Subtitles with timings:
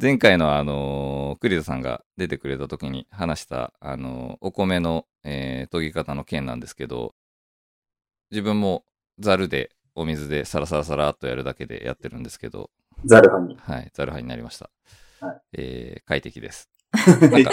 [0.00, 7.14] 前回のあのー栗田さんが出てくれた時に話した、あのーお米の、えー研ぎ方の件なんですけど、
[8.30, 8.84] 自分も
[9.18, 12.70] ザルでお水でサラサラサラっとやるだけでやってるんですけど、
[13.04, 13.56] ザルハに。
[13.60, 14.70] はい、ザル派になりました。
[15.20, 16.70] はいえー快適です。
[17.30, 17.50] なんか、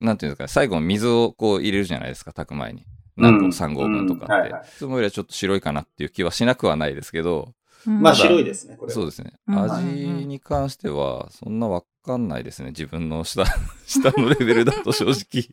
[0.00, 2.84] なんていうんですかね、最後水をこう入れるじゃないですか、炊く前に。
[3.16, 4.50] なんと3合分とかって。
[4.50, 7.52] いつもよりはちょっと白いかなっていう気はしなくはないですけど、
[7.90, 8.94] まあ白いですね、これは。
[8.94, 9.34] そうですね。
[9.46, 9.84] うん味
[10.26, 12.68] に関しては、そんなわかんないですね。
[12.70, 13.44] 自分の下、
[13.86, 15.48] 下のレベルだと正直。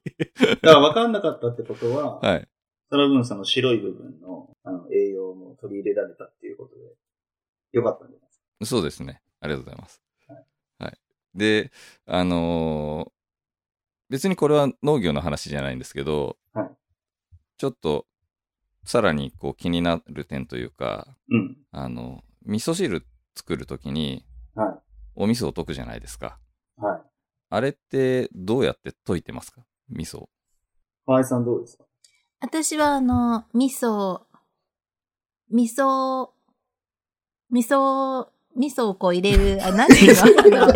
[0.56, 2.48] だから分かんなかったってことは、はい。
[2.90, 6.82] その分その白い部分のあの栄養も取り入れられたっていうことで、
[7.72, 8.66] よかったんじゃないですか？
[8.66, 9.22] そうですね。
[9.40, 10.02] ありがとうございます。
[10.28, 10.36] は
[10.86, 10.98] はい。
[11.36, 11.72] で、
[12.06, 13.14] あのー
[14.10, 16.70] 別にこれは農業の話じゃないんですけど、はい
[17.58, 18.06] ちょっと、
[18.84, 21.58] さらにこう気になる点というか、うん。
[21.72, 24.26] あの、味噌汁作るときに、
[24.56, 24.80] は
[25.16, 26.40] お味噌を溶くじゃないですか。
[26.80, 26.82] い。
[26.82, 27.02] はい。
[27.50, 29.62] あれってどうやって溶いてますか？
[29.90, 30.30] 味噌を。
[31.06, 31.84] 河合さんどうですか？
[32.42, 34.22] 私はあの、味噌、
[35.52, 36.30] 味噌、
[37.52, 40.16] 味噌、味噌をこう入れる、あ、なんていう
[40.52, 40.64] の？
[40.64, 40.68] あ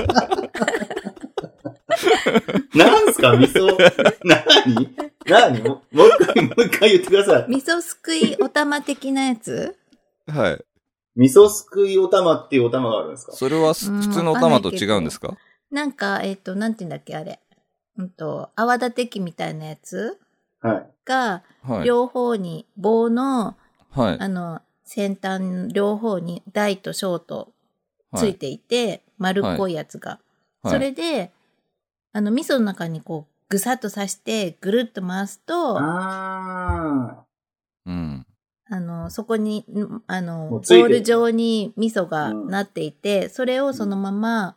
[2.75, 3.31] のなんすか？
[3.37, 3.75] 味噌、
[4.23, 7.45] なになにももう一回、もう一回言ってください。
[7.49, 9.75] 味噌すくいお玉的なやつ？
[10.27, 10.65] はい。
[11.17, 13.33] 味噌すくいお玉っていうお玉があるんですか？
[13.33, 13.79] それは普
[14.09, 15.35] 通のお玉と違うんですか？
[15.71, 17.39] なんか、えっ、と、なんていうんだっけ、あれ。
[17.97, 20.19] うんと、泡立て器みたいなやつ？
[20.61, 20.87] はい。
[21.03, 21.83] が、はい。
[21.85, 23.57] 両方に棒の、
[23.89, 24.17] はい。
[24.19, 27.51] あの、先端両方に大と小と
[28.11, 30.11] はいついていて、丸っこいやつが。
[30.11, 31.31] はいそれで、
[32.13, 37.25] あの、味噌の中にこう、ぐさっと刺して、ぐるっと回すと、ああ
[37.85, 38.26] うん。
[38.79, 44.55] の、そこに、んあの、ボール状に味噌がなっていて、それをそのまま。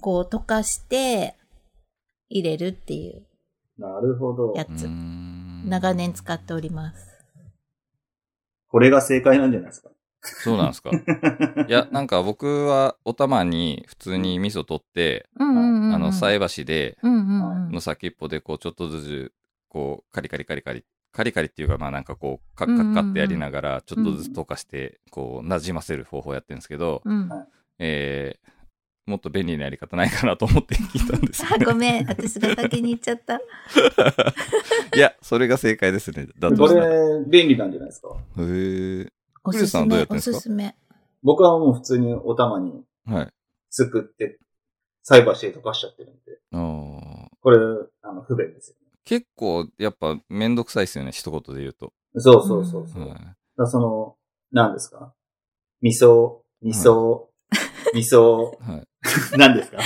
[0.00, 1.34] こう、溶かして、
[2.30, 3.22] 入れるっていう
[3.76, 4.54] なるほど。
[4.56, 4.88] やつ。
[5.68, 7.06] 長年使っております。
[8.68, 9.90] これが正解なんじゃないですか？
[10.22, 10.90] そうなんですか。
[11.68, 15.94] いや、なんか僕はお玉に普通に味噌取って、うんうんうんうん。
[15.94, 19.32] あの、菜箸で、うんうんうんの先っぽでこうちょっとずつ、
[19.68, 27.30] こう、カリカリカリカリ、カリカリっていうか、まあなんかこう、カッカッカってやりながら、ちょっとずつ溶かして、こう、馴染ませる方法をやってるんですけど、うん。
[27.78, 32.06] えー、もっと便利なやり方ないかなと思って聞いたんです あ、ごめん。
[32.08, 33.36] 私が先に言っちゃった。
[34.96, 36.26] いや、それが正解ですね。
[36.38, 38.08] だとこれ、便利なんじゃないですか？
[38.36, 39.08] ー。
[39.44, 40.36] おすすクリスさんどうやめ、おってんですか？
[40.38, 40.74] すすめ。
[41.22, 43.28] 僕はもう普通にお玉にはい。
[43.70, 44.38] すくって、
[45.02, 46.38] 菜箸で溶かしちゃってるんで。
[46.50, 47.58] これ、
[48.02, 51.92] あの、不便ですよ結構、やっぱ、めんどくさいですよね、一言で言うと。
[52.14, 52.20] ね。
[52.20, 53.08] そうそうそうそう。
[53.08, 53.20] はい
[53.56, 54.16] らその、
[54.50, 55.14] 何ですか？
[55.80, 57.26] 味噌、味噌、
[57.94, 58.88] 味噌、はい。
[59.38, 59.78] 何ですか？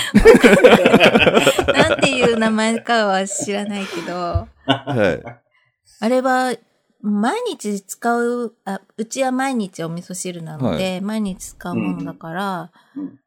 [1.73, 5.23] なんていう名前かは知らないけど、はい。
[5.99, 6.55] あれは、
[7.01, 13.19] 毎日使う、あ、うちは毎日お味噌汁なので、毎日使うものだから、うん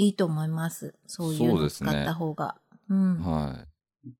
[0.00, 0.94] いいと思います。
[1.08, 2.56] そういうのそうですね使った方が。
[2.88, 3.20] うん。
[3.20, 3.67] はい。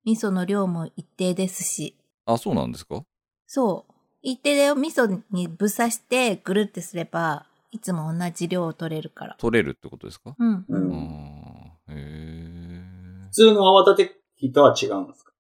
[0.04, 1.96] 味噌の量も一定ですし。
[2.26, 3.02] あ、そうなんですか？
[3.46, 3.94] そう。
[4.22, 9.36] 一定で味噌にぶさしてぐるってすれば、いつも同じ量を取れるから。
[9.38, 10.34] 取れるってことですか？
[10.38, 10.66] うん。
[10.68, 15.32] うあんーへ普通の泡立て器とは違うんですか？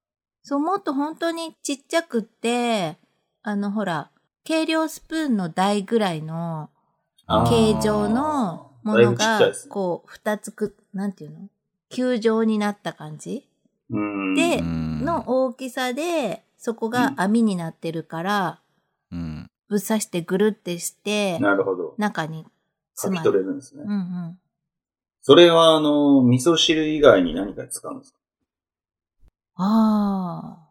[0.42, 2.96] そう、もっと本当にちっちゃくって、
[3.42, 4.10] あの、ほら、
[4.44, 6.70] 計量スプーンの台ぐらいの
[7.26, 11.48] 形状のものがこう、二つく、なんていうの？
[11.90, 13.30] 球状になった感じ？
[13.30, 13.42] うん。
[13.90, 18.60] での大きさで、そこが網になってるから、
[19.10, 19.50] うん。
[19.68, 21.94] ぶっ刺してぐるってして、なるほど。
[21.98, 22.46] 中に
[22.94, 23.30] 詰まる。
[23.30, 23.82] 取れるんですね。
[23.84, 24.38] うんうん。
[25.20, 28.18] それは、あの、味噌汁以外に何かに使うんですか？
[29.56, 30.68] ああ。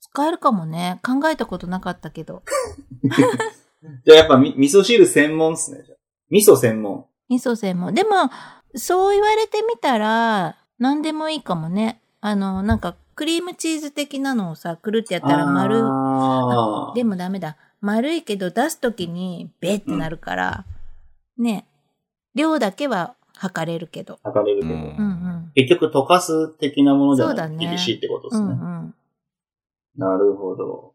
[0.00, 1.00] 使えるかもね。
[1.04, 2.42] 考えたことなかったけど。
[4.04, 5.84] じゃあやっぱみ味噌汁専門っすね。
[6.30, 7.06] 味噌専門。
[7.28, 7.94] 味噌専門。
[7.94, 8.10] でも、
[8.74, 12.00] そう言われてみたら、何でもいいかもね。
[12.20, 15.76] あの、なんか、クリームチーズ的なのをさ、くるってやったら丸、
[16.94, 17.56] でもダメだ。
[17.80, 20.64] 丸いけど出すときにベってなるから、
[21.38, 21.66] ね。
[22.34, 24.18] 量だけは測れるけど。
[24.22, 24.74] 測れるけど。
[24.74, 25.52] うんうんうん。
[25.54, 28.48] 結局溶かす的なものじゃそうだねな厳しいってことでうすね。
[28.48, 28.94] んうん。
[29.96, 30.94] なるほど。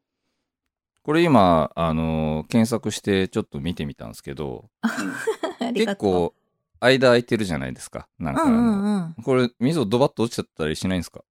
[1.04, 4.70] これ今、あのー検索してちょっと見てみたんですけど。
[5.74, 6.34] 結構、
[6.82, 8.08] 間空いてるじゃないですか。
[8.20, 9.24] なんかあうんうの、んうん。
[9.24, 11.24] これ、味噌ドバッと落ちちゃったりしないんですか？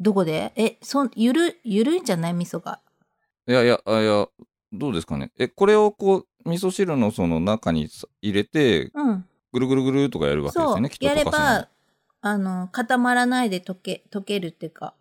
[0.00, 0.52] どこで？
[0.56, 2.34] え、そん、ゆる、ゆるいんじゃない？
[2.34, 2.80] 味噌が。
[3.46, 4.26] いやいや、あいや、
[4.72, 5.32] どうですかね。
[5.38, 9.24] え、これをこう、味噌汁のその中にさ入れて、うん。
[9.52, 10.98] ぐるぐるぐるとかやるわけですよね、きっ。
[10.98, 11.68] とやれば、
[12.20, 14.94] あの、固まらないで溶け、溶けるっていうか。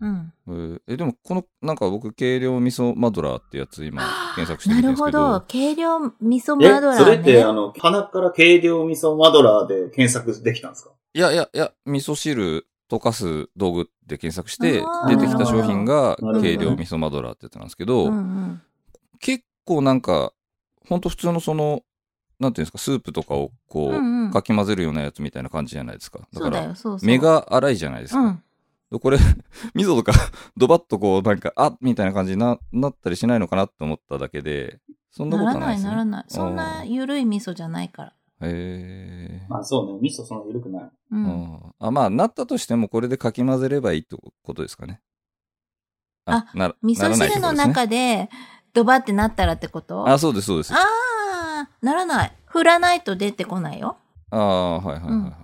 [0.00, 0.80] うん。
[0.88, 4.02] えでも、この、なんか僕、軽量味噌マドラーってやつ今、
[4.34, 5.18] 検索してなみてるんですけど。
[5.18, 5.44] るほど。
[5.46, 7.04] 軽量味噌えマドラーね。
[7.04, 10.90] それって、あの、鼻から軽量味噌マドラーで検索できたんですか？
[11.12, 18.62] いやいやいや、味噌汁溶かす道具って検索してあ、出てきた商品が軽量味噌マドラーってやつなんですけど、うんうん。
[19.18, 20.32] 結構なんか、
[20.88, 21.82] ほんと普通のその、
[22.38, 26.20] なんていうんですか、スープとかをこう、うんうんかき混ぜるようなやつみたいな感じじゃないですか。
[26.32, 27.06] だから、そうだよ、そうそう。
[27.06, 28.20] 目が粗いじゃないですか。
[28.20, 28.42] うん。
[28.90, 29.18] でこれ、
[29.74, 30.12] 味噌とか、
[30.56, 36.42] ドバッとこう、なんか、あみたいな感じにななったりしないのかなって思っただけで、そんなこならないい、とはなですね。
[36.42, 36.84] ならない。
[36.84, 38.12] そんな緩い味噌じゃないから。
[38.42, 39.98] へーあ、そうね。
[40.00, 40.82] 味噌そんな緩くない。
[40.82, 40.90] う。
[41.12, 45.00] うんんあまあ、なったとしても、これでかき混ぜればいいってことですかね。
[46.54, 48.28] な味噌ならないって汁の中で、
[48.72, 50.08] ドバってなったらってこと？
[50.08, 50.74] あ、そうです、そうです。
[50.74, 52.32] ああ、ならない。
[52.46, 53.96] 振らないと出てこないよ。
[54.30, 55.12] ああ、はいはいはいはい。
[55.12, 55.34] うん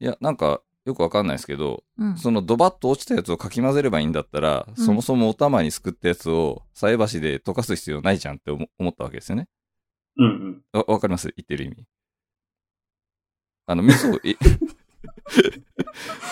[0.00, 2.16] いや、なんか、よくわかんないですけど、うん。
[2.16, 9.48] そのドバッと落ちたやつをかき混ぜればいいんだったら、うんそもそもお玉にすくったやつを菜箸で溶かす必要ないじゃんって思思ったわけですよね。
[10.16, 10.62] うんうん。
[10.72, 11.32] わ、わかります？
[11.36, 11.84] 言ってる意味。
[13.66, 14.18] あの、味噌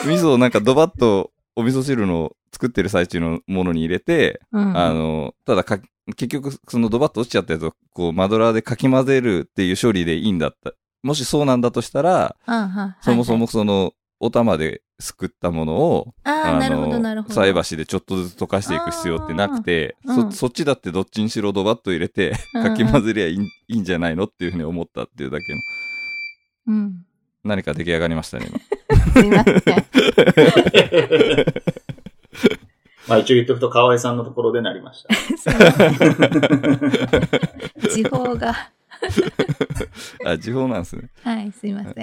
[0.07, 5.79] 味噌をなんかドバッとお味噌汁の作ってる最中のものに入れて、うん、あの、ただか、
[6.17, 10.73] 結局、そのドバッと落ちちゃったやつを、こう、マドラーでかき混ぜるっていう処理でいいんだった。
[11.03, 12.37] もしそうなんだとしたら、
[13.01, 17.35] そもそはいもその、お玉ですくったものを、ああ、なるほど、なるほど。
[17.35, 23.39] 菜箸でちょっとずつ溶かしていく必要ってなくて、うんそ、そっちだってどっちにしろドバッと入れて、うんかき混ぜりゃいい,、
[23.69, 25.61] いいんじゃないのっていうふうに思ったっていうだけの、
[26.69, 27.07] うん。
[27.43, 28.61] 何か出来上がりましたね、今。
[29.13, 29.55] すいません。
[33.09, 35.09] まあ一応言っとくと河合さんのところでなりました。
[37.89, 38.71] 時報が。
[40.27, 41.09] あ、時報なんですね。
[41.23, 41.95] はい、すいません。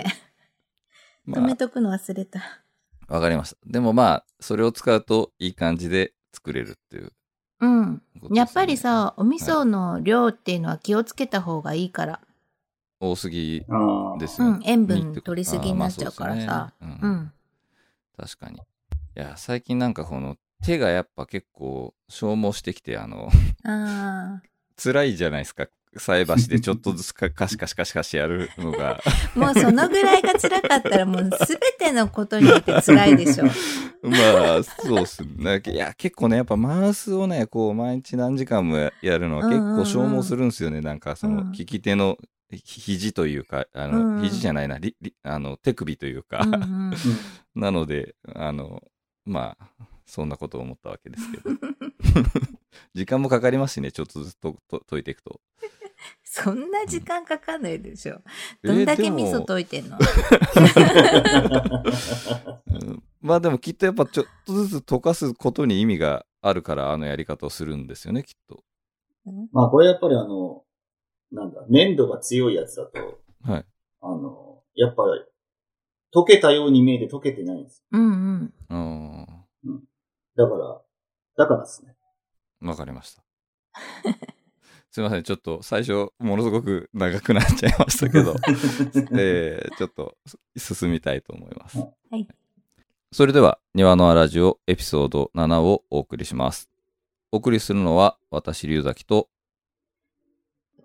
[1.27, 2.39] ま止めとくの忘れた。
[3.07, 3.57] あ、わかりました。
[3.65, 7.11] でもまあ、それを使うといい感じで作れるっていう
[7.59, 8.01] うん。
[8.31, 12.21] やっぱり、さ、お味噌の量っていうのは気をつけた方がいいから。
[12.99, 14.17] 多すぎああ。
[14.17, 16.45] ですようん、塩分取りすぎになっちゃうからさ。
[16.47, 17.33] まあねううんん。
[18.17, 18.57] 確かに。
[18.57, 18.59] い
[19.15, 23.29] や、最近なんかこの手がやっぱ結構消耗してきて、あの、
[23.63, 24.41] あ
[24.81, 25.67] 辛いじゃないですか。
[25.95, 29.01] 菜箸でちょっとずつか カシカシカシカシやるのが。
[29.03, 29.11] あ。
[29.39, 33.45] もうそのぐらいが辛かったらもうすべてのことにおいて辛いでしょ。
[34.03, 35.61] まあ、そうっすね。
[35.65, 40.81] いや、結構ね、やっぱマウスをね、こう、毎日何時間もややるのは結構消耗するんですよね。
[40.81, 42.17] なんか、その、うん利き手の
[42.51, 46.41] ひ肘というか、あの、うん肘じゃないな、りりあの、手首というか。
[46.45, 46.93] うんうん
[47.55, 48.83] なので、あの、
[49.25, 51.49] まあ、そんなことを思ったわけですけど。
[52.93, 55.41] 時間もかかりますしね、ちょっとずつとと解いていくと。
[56.23, 58.21] そんな時間かかんないでしょ。
[58.63, 59.97] どんだけ味噌と、溶いてんの？
[62.71, 68.63] うんまあでもきっとやっぱちょっとずつ溶かすことに意味があるから、あのやり方をするんですよね、きっと。
[69.51, 70.63] まあこれやっぱりあの、
[71.31, 73.65] なんだ、粘度が強いやつだと、はい。
[74.01, 75.25] あの、やっぱり、
[76.13, 78.53] 溶けたように見えて溶けてないんですうんうん。
[78.69, 79.81] あよ。
[80.35, 80.81] だから、
[81.35, 81.96] だからですね。
[82.63, 83.23] あ、わかりました。
[84.89, 88.35] すいません、ちょっと最初、ものすごく長くなっちゃいましたけど、
[89.17, 90.17] えー、ちょっと
[90.55, 91.77] 進みたいと思います。
[91.77, 92.27] はい。
[93.11, 96.69] それでは、庭のあラジオエピソード7をお送りします。
[97.31, 99.29] お送りするのは、私、龍崎と、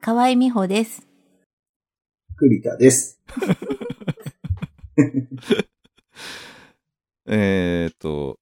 [0.00, 1.06] 河合美穂です。
[2.36, 3.20] 栗田です。
[7.26, 8.38] えーっと、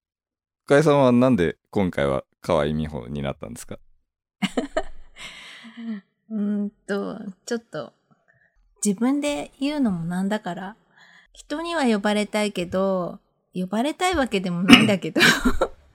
[0.64, 3.78] 深井さんはなんで今回は河合美穂になったんですか？
[6.30, 7.92] うーんと、ちょっと、
[8.84, 10.76] 自分で言うのもなんだから、
[11.32, 13.18] 人には呼ばれたいけど、
[13.54, 15.20] 呼ばれたいわけでもないんだけど、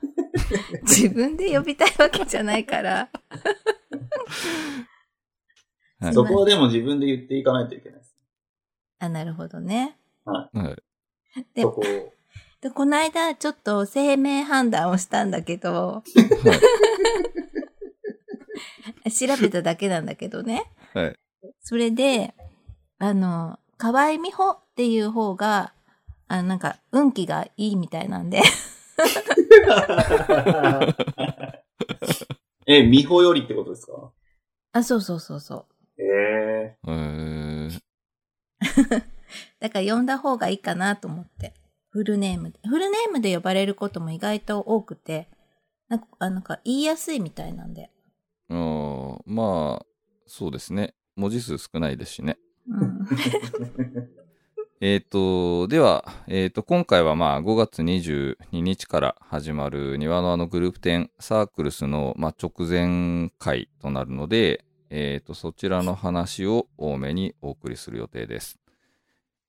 [0.84, 3.10] 自分で呼びたいわけじゃないから、
[6.00, 8.16] はいそこはでも自分で言っていかないといけないです。
[9.00, 9.98] あ、なるほどね。
[10.26, 10.54] はい。
[11.56, 12.14] でそこを。
[12.62, 16.04] で、この間ちょっと生命判断をしたんだけど、
[19.06, 20.64] 調べただけなんだけどね。
[20.94, 21.16] はい。
[21.62, 22.34] それで、
[22.98, 25.74] あの、河合美穂っていう方が、
[26.28, 28.42] あなんか、運気がいいみたいなんで。
[32.66, 34.12] え、美穂よりってことですか？
[34.72, 36.02] あ、そうそうそうそう。
[36.02, 37.80] えええー、
[39.60, 41.54] だから呼んだ方がいいかなと思って。
[41.96, 42.60] フルネームで。
[42.68, 45.30] フルネームで呼ばれることも意外と多くて、
[45.88, 47.90] なんか、あなんか言いやすいみたいなんで。
[48.50, 49.86] あーまあ、
[50.28, 50.94] そうですね。
[51.16, 52.38] 文字数少ないですしね。
[52.68, 53.08] うん。
[54.82, 68.60] えっ、と、では、えっ、と、今回はまあ5月22日から始まる庭のあのグループ展サークルスの、まあ、直前回となるので、えっ、と、そちらの話を多めにお送りする予定です。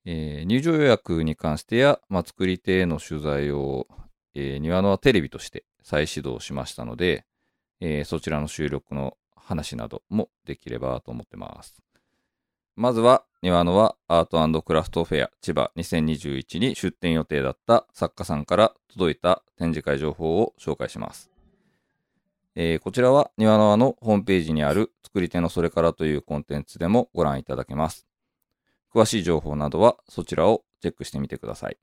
[0.08, 3.88] えー入場予約に関してや、まあ、作り手への取材を、
[4.34, 7.26] えー庭のテレビとして再始動しましたので、
[7.80, 11.82] えーそちらの収録の話などもできればと思ってます。
[12.76, 21.30] まずは、庭の輪アートクラフトフェア千葉2021に出展予定だった作家さんから届いた展示会情報を紹介します。
[22.54, 28.05] えーこちらは庭の輪のホームページにある作り手のそれからというコンテンツでもご覧いただけます。
[28.96, 31.76] 詳しい情報などはそちらをチェックしてみてください。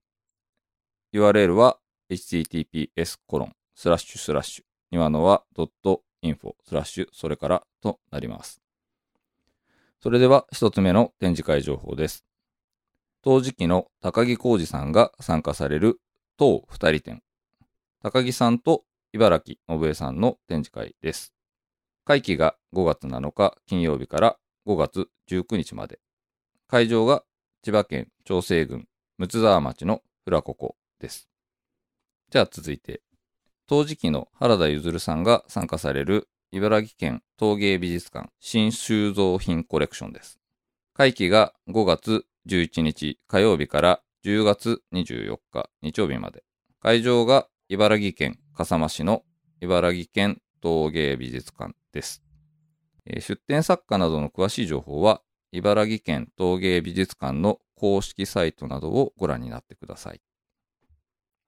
[1.13, 1.77] URL は
[2.09, 8.61] https コロンスラッシュスラッシュ庭のは .info スラッシュそれからとなります。
[10.01, 12.25] それでは一つ目の展示会情報です。
[13.21, 15.99] 当時期の高木浩二さんが参加される
[16.37, 17.21] 当二人展。
[18.01, 21.31] 高木さんと茨城信江さんの展示会です。
[22.05, 25.99] 会期が5月7日金曜日から5月19日まで。
[26.67, 27.23] 会場が
[27.61, 31.29] 千葉県長生郡睦沢町のフラココです。
[32.29, 33.01] じゃあ続いて、
[33.67, 40.39] 当時期の原田譲さんが参加される茨城県陶芸美術館新収蔵品コレクションです。
[40.93, 46.43] 会期が5月11日火曜日から10月24日日曜日まで。
[46.79, 49.23] 会場が茨城県笠間市の
[49.61, 52.23] 茨城県陶芸美術館です。
[53.05, 55.21] 出展作家などの詳しい情報は
[55.55, 60.21] 茨城県陶芸美術館の公式サイトなどをご覧になってください。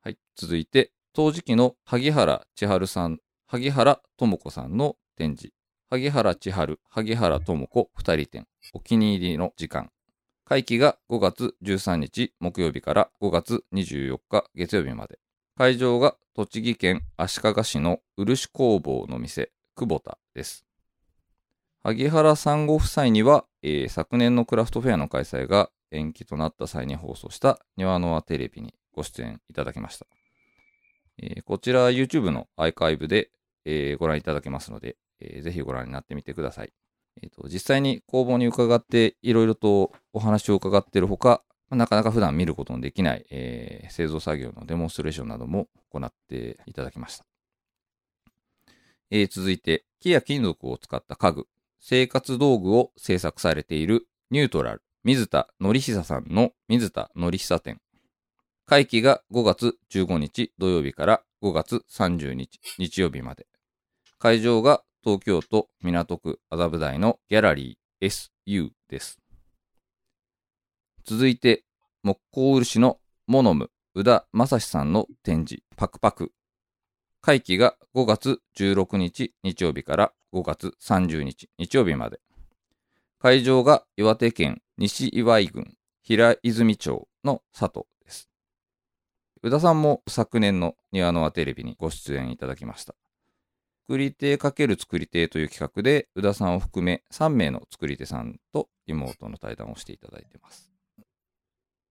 [0.03, 0.17] はい。
[0.35, 5.55] 続いて、当時期の萩原千春さん、萩原智子さんの展示。
[5.89, 8.47] 萩原千春、萩原智子二人展。
[8.73, 9.89] お気に入りの時間。
[10.45, 15.17] 会期が5月13日木曜日から5月24日月曜日まで。
[15.57, 20.63] 会場が栃木県足利市の漆工房の店、久保田です。
[21.85, 30.05] 萩原さんご夫妻には、えー昨年のクラフトフェアの開催が延期となった際に放送した庭の輪テレビにご出演いただきました。
[31.17, 33.31] えーこちら YouTube のアーカイブで、
[33.65, 36.73] えーご覧いただけますので、えーぜひご覧になってみてください。
[37.23, 41.41] えーと実際に工房に伺っていろいろとお話を伺っているほか、
[41.71, 47.25] なかなか普段見ることのできない、えー製造作業のデモンストレーションなども行っていただきました。
[49.09, 51.47] えー続いて、木や金属を使った家具、
[51.87, 57.79] 生活道具を制作されているニュートラル、水田則久さんの水田則久展。
[58.65, 63.45] 会期が5月15日土曜日から5月30日日曜日まで。
[64.17, 68.07] 会場が東京都港区麻布台のギャラリー
[68.47, 69.19] SU です。
[71.05, 71.65] 続いて、
[72.01, 76.31] 木工漆のモノム宇田正史さんの展示パクパク。
[77.25, 82.19] 会期が5月16日日曜日から5月30日日曜日まで。
[83.19, 88.29] 会場が岩手県西岩井郡平泉町の佐藤です。
[89.41, 92.93] 宇田さんも昨年の庭の輪テレビにご出演いただきました。
[93.87, 100.71] 作り手×作り手という企画で宇田さんを含め3名の作り手さんと妹の対談をしていただいています。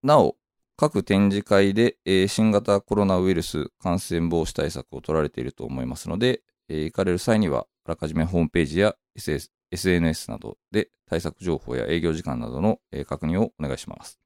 [0.00, 0.36] なお、
[0.76, 14.18] 各展示会で、えー新型コロナウイルス感染防止対策を取られていると思いますので、えー行かれる際にはあらかじめホームページや SS SNS などで対策情報や営業時間などの、えー確認をお願いします。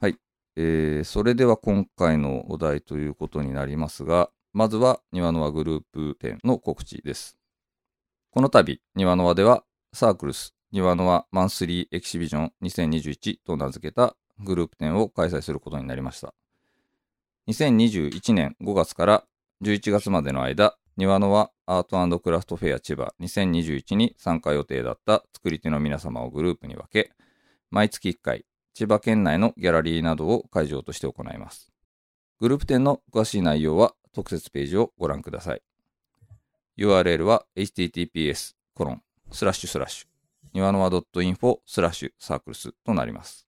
[0.00, 0.16] はい。
[0.56, 7.36] えーそれでは今回のお題ということになりますが、まずは庭の輪グループ展の告知です。
[8.30, 16.34] この度、庭の輪ではサークルス庭の輪マンスリーエキシビジョン2021と名付けたグループ展を開催することになりました。
[17.48, 19.24] 2021年5月から
[19.62, 27.10] 11月までの間、庭の輪アートクラフトフェア千葉2021に参加予定だった作り手の皆様をグループに分け、
[27.70, 31.72] 毎月1回、千葉県内のギャラリーなどを会場として行います。
[32.40, 35.62] グループ展の詳しい内容は特設ページをご覧ください。
[36.76, 40.06] URL は https コロンスラッシュスラッシュ
[40.52, 43.46] 庭の輪 .info スラッシュサークルスとなります。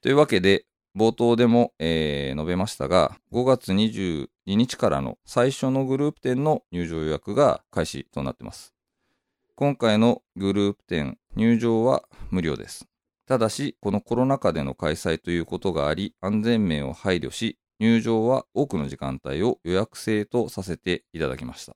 [0.00, 0.64] というわけで、
[0.96, 8.74] 冒頭でも、えー述べましたが、5月22日からの最初のグループ展の入場予約が開始となっています。
[9.56, 12.86] 今回のグループ展、入場は無料です。
[13.26, 21.74] ただし、このコロナ禍での開催ということがあり、安全面を配慮し、入場は多くの時間帯を予約制とさせていただきました。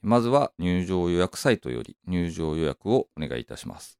[0.00, 3.98] まずは入場予約サイトより入場予約をお願いいたします。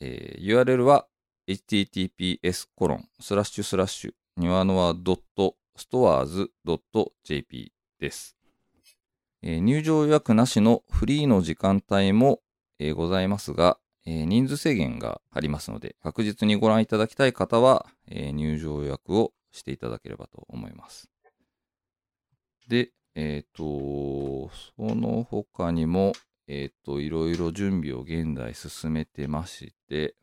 [0.00, 1.06] えー URL は
[1.48, 4.94] https コロンスラッシュスラッシュにわのわ
[5.76, 8.36] .stores.jp です、
[9.42, 12.40] えー入場予約なしのフリーの時間帯も、
[12.78, 21.08] えーございますが、えー人数制限がありますので、確実にご覧いただきたい方は、え入場予約をしていただければと思います。
[22.68, 26.12] で、えっ、と、その他にも、
[26.48, 30.16] えっ、と、いろいろ準備を現在進めてまして、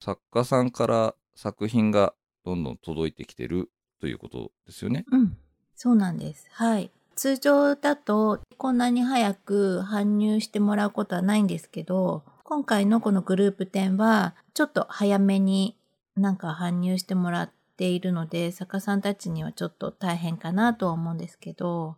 [0.00, 3.70] 作家さんから作品がどんどん届いてきてる
[4.00, 5.04] ということですよね。
[5.10, 5.36] うん。
[5.74, 6.46] そうなんです。
[6.52, 6.90] はい。
[7.16, 15.76] 通常だとこんなに早く搬入してもらうことはないんですけど、今回のこのグループ展はちょっと早めに
[16.16, 21.96] なんか搬入してもらっているので、作家さんたちにはちょっと大変かなとは思うんですけど、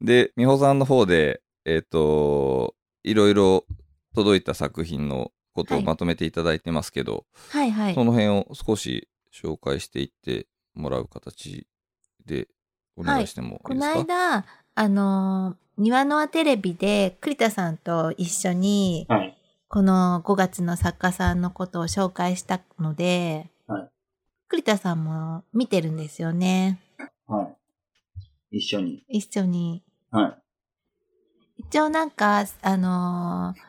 [0.00, 3.64] で、美穂さんの方で、えっ、と、いろいろ
[4.14, 8.04] 届いた作品のことをはいまとめていただいてますけど、はいはいそ。
[8.04, 11.66] の辺を少し紹介していってもらう形
[12.26, 12.48] で
[12.96, 14.44] お願いしてもいこのいですか、間、
[14.74, 19.32] あのー、庭の輪テレビで栗田さんと一緒に、はい。
[19.68, 23.90] この5月の作家さんのことを紹介したので、はい
[24.48, 26.78] 栗田さんも見てるんですよね。
[27.26, 27.50] は
[28.52, 28.58] い。
[28.58, 29.04] 一緒に。
[29.08, 29.82] 一緒に。
[30.12, 30.38] は
[31.58, 31.62] い。
[31.62, 33.65] 一応なんか、あのー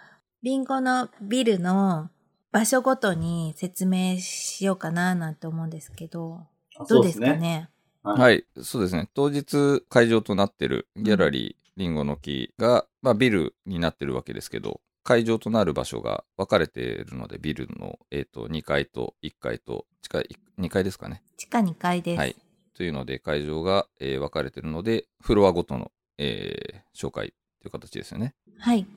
[0.47, 2.09] リンゴのビルの
[2.53, 6.39] 場所ごとに説明しようかななんて思うんですけど、
[6.79, 7.67] あどうですかね？
[8.01, 8.19] はい。
[8.21, 9.09] はい、そうですね。
[9.13, 21.23] 当日会場となってるギャラリーリンゴの木が、まあビルになってるわけですけど、会場となる場所が分かれているので、ビルの、えー、と2階と1階と、近い2階ですかね。
[21.35, 22.19] 地下2階です。
[22.19, 22.37] はい。
[22.73, 28.33] というので、会場が、えー分かれてるので、フロアごとの、えー紹介という形ですよね。
[28.59, 28.87] はい。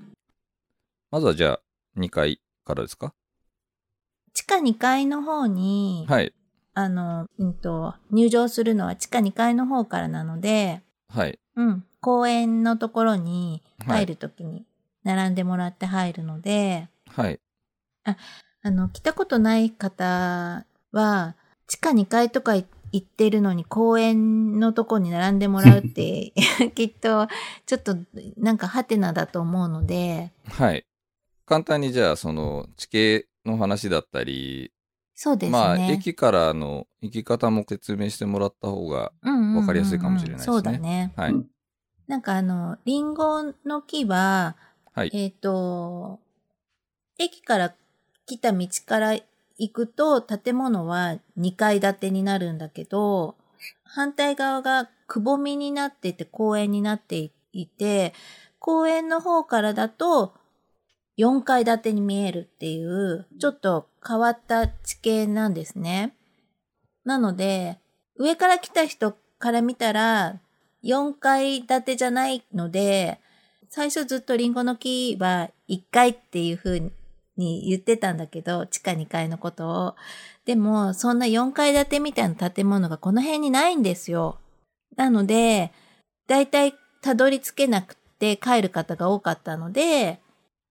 [1.10, 1.60] まずはじゃあ、
[1.96, 3.14] 2階からですか？
[4.32, 6.32] 地下2階の方に、はい。
[6.74, 11.38] あの、うんと、入場するのは地下2階の方からなので、はい。
[11.56, 13.99] うん、公園のところにはい。
[13.99, 14.64] 入るときに
[15.02, 17.40] 並んでもらって入るので、はい。
[18.62, 21.34] あの、来たことない方は、
[21.66, 22.64] 地下2階とか行
[22.99, 26.32] ってるのに公園のとこに並んでもらうって、
[26.75, 27.26] きっと、
[27.66, 27.96] ちょっと、
[28.36, 30.84] なんかハテナだと思うので、はい。
[31.50, 34.73] 簡単にじゃあ、その、地形の話だったり、
[35.17, 35.50] そうですね。
[35.50, 41.13] まあ、駅からの行き方も説明してもらった方が、うんうんうんうんわかりやすいかもしれないですねそうだね。
[41.17, 41.32] はい。
[41.32, 41.47] うん
[42.06, 44.56] なんかあの、リンゴの木は、
[44.93, 45.10] はい。
[45.13, 46.21] えっ、と、
[47.19, 47.75] 駅から
[48.26, 53.36] 来た道から行くと建物は2階建てになるんだけど、
[53.84, 58.15] 反対側がくぼみになっていて公園になっていて、
[58.60, 60.34] 公園の方からだと
[61.21, 66.15] 4階建てに見えるっていう、ちょっと変わった地形なんですね。
[67.04, 67.78] なので、
[68.17, 70.41] 上から来た人から見たら、
[70.83, 73.21] 4階建てじゃないので、
[73.69, 76.80] 最初ずっとリンゴの木は1階っていう風
[77.37, 79.97] に言ってたんだけど、地下2階のことを。
[80.47, 84.39] でも、そんな4階建てみたいな建物がこの辺にないんですよ。
[84.97, 85.71] なので、
[86.26, 90.21] だいたいたどり着けなくて帰る方が多かったので、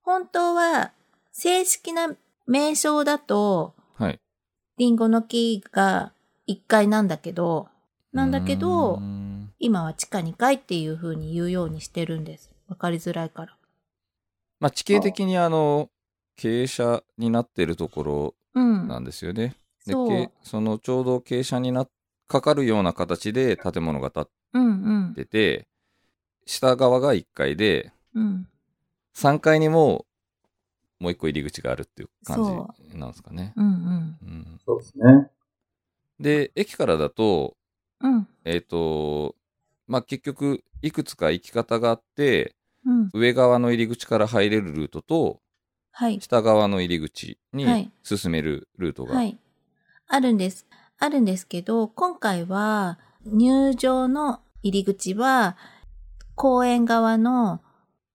[0.10, 0.92] 本当は
[1.32, 2.16] 正式な
[2.48, 4.20] 名称だと、はい。
[4.80, 6.14] リンゴの木が
[6.48, 7.68] 1階なんだけど、
[8.12, 9.00] なんだけうど
[9.60, 12.50] 今は地下2階っていう風に言うようにしてるんです。
[12.68, 13.56] わかりづらいから。
[14.60, 15.92] まあ、地形的にあの、
[16.40, 18.88] 傾斜になってるところうん。
[18.88, 19.54] なんですよね。
[19.86, 21.88] でそうけそのちょうど傾斜にな
[22.28, 24.68] かかるような形で建物が建っうんう
[25.12, 25.14] ん。
[25.14, 25.68] てて、
[26.48, 28.48] 下側が1階で、うん。
[29.16, 30.06] 3階にも
[31.00, 33.54] もう一個入り口があるっていう感そじなんですかね。
[33.56, 34.18] うんうん。
[34.22, 35.30] うん、そうですね。
[36.20, 37.56] で、駅からだと、
[38.02, 38.28] うん。
[38.44, 39.36] えっ、と、
[39.88, 43.10] まあ、結局、いくつか行き方があって、うん。
[43.14, 45.42] 上側の入り口から入れるルートと、
[45.92, 46.20] はい。
[46.20, 49.16] 下側の入り口はにい進めるルートが。
[49.16, 49.38] はい。
[50.08, 50.66] あるんです。
[50.98, 55.58] あるんですけど、今回は入場の入り口は
[56.36, 57.62] 公園側の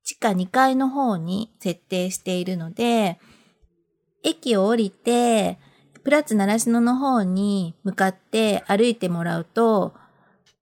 [0.05, 3.19] 地下2階の方に設定しているので、
[4.23, 5.59] 駅を降りて、
[6.03, 9.95] プラッツ習志野の方に向かって歩いてもらうと、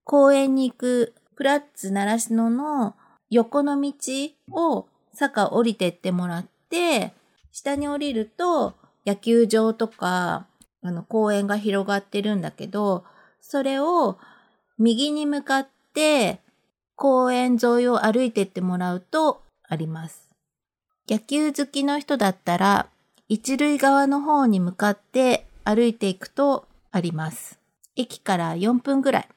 [0.05, 2.95] 公園に行くプラッツ習志野の
[3.29, 3.93] 横の道
[4.51, 7.13] を坂降りてってもらって、
[7.51, 8.75] 下に降りると
[9.05, 10.47] 野球場とか、
[10.81, 13.03] あの公園が広がってるんだけど、
[13.41, 14.17] それを
[14.77, 16.42] 右に向かって
[17.03, 20.29] 公園沿いを歩いてってもらうとあります。
[21.09, 22.87] 野球好きの人だったら、
[23.27, 27.59] 一塁側の方に向かって歩いていくとあります。
[27.97, 29.27] 駅から4分ぐらい。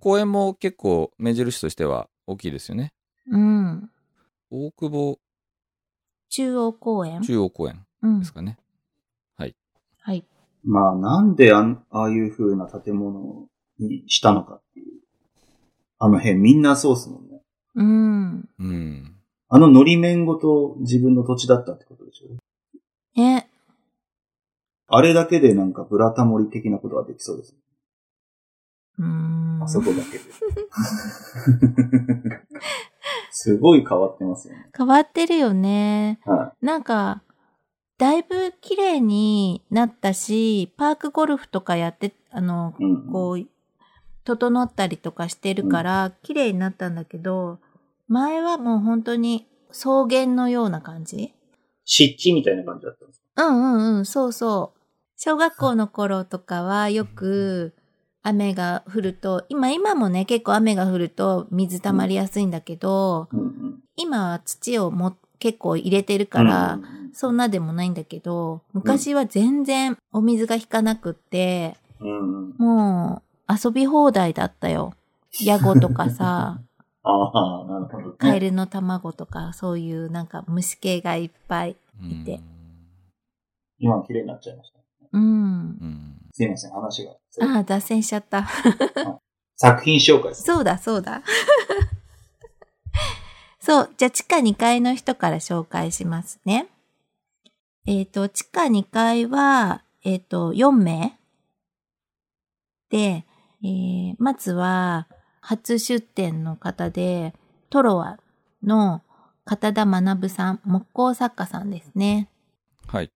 [0.00, 2.92] 公園も結構目印としては大きいですよね。
[3.30, 3.90] うん。
[4.50, 5.18] 大久保
[6.28, 7.22] 中央公園。
[7.22, 7.86] 中央公園
[8.18, 8.58] ですかね。
[9.34, 9.56] はい。
[10.02, 10.26] はい
[10.62, 13.46] まあ、なんであああいう風な建物
[13.78, 15.07] にしたのかっていう。
[15.98, 17.40] あの辺みんなそうっすもんね。
[17.74, 18.48] うん。
[18.58, 19.14] うん。
[19.48, 23.20] あののり面ごと自分の土地だったってことでしょ？
[23.20, 23.48] ね。
[24.86, 27.56] あれだけでなんかブラタモリ的なことができそうです。
[28.98, 29.62] うーん。
[29.62, 30.24] あそこだけで。
[33.30, 34.70] すごい変わってますよね。
[34.76, 36.20] 変わってるよね。
[36.24, 37.22] はなんか、
[37.98, 42.84] だいぶ綺麗になったし、パークゴルフとかやって、あの、い。
[42.84, 43.12] うん。
[43.12, 43.46] こう、
[44.28, 47.58] 整ったりとかしてるから、綺麗になったんだけど、
[48.08, 51.32] 前はもう本当に草原のような感じ？
[51.84, 53.46] 湿地みたいな感じだったんですか？
[53.46, 54.78] うんうんうん、そうそう。
[55.16, 57.72] 小学校の頃とかはよく
[58.22, 63.82] 雨が降ると、今、今もね、結構雨が降ると水溜まりやすいんだけど、うんうん。
[63.96, 72.54] 今は土をも結構入れてるから、うんうんそんなでもないんだけど、昔は全然お水が引かなくって、うんうん。
[72.58, 74.94] もう遊び放題だったよ。
[75.42, 76.60] ヤゴとかさ、
[77.02, 78.14] ああ、なるほど、ね。
[78.18, 81.76] カエルの卵とか、そういうなんか虫系がいっぱい。
[82.02, 82.40] うんて
[83.80, 84.78] 今は綺麗になっちゃいました。
[85.12, 85.22] うん。
[85.22, 86.18] うん。
[86.32, 87.12] すいません、話が。
[87.12, 88.48] ああ、脱線しちゃった。
[89.56, 90.34] 作品紹介。
[90.34, 91.22] そうだ、そうだ。
[93.60, 93.90] そう。
[93.96, 96.68] じゃあ、地下2階の人から紹介しますね。
[97.86, 101.18] えっ、と、地下2階は、えっ、と、4名
[102.90, 103.24] で、
[103.62, 105.08] えーまずは、
[105.40, 107.34] 初出展の方で、
[107.70, 108.18] トロワ
[108.62, 109.02] の
[109.44, 112.28] 片田学さん、木工作家さんですね。
[112.86, 113.10] はい。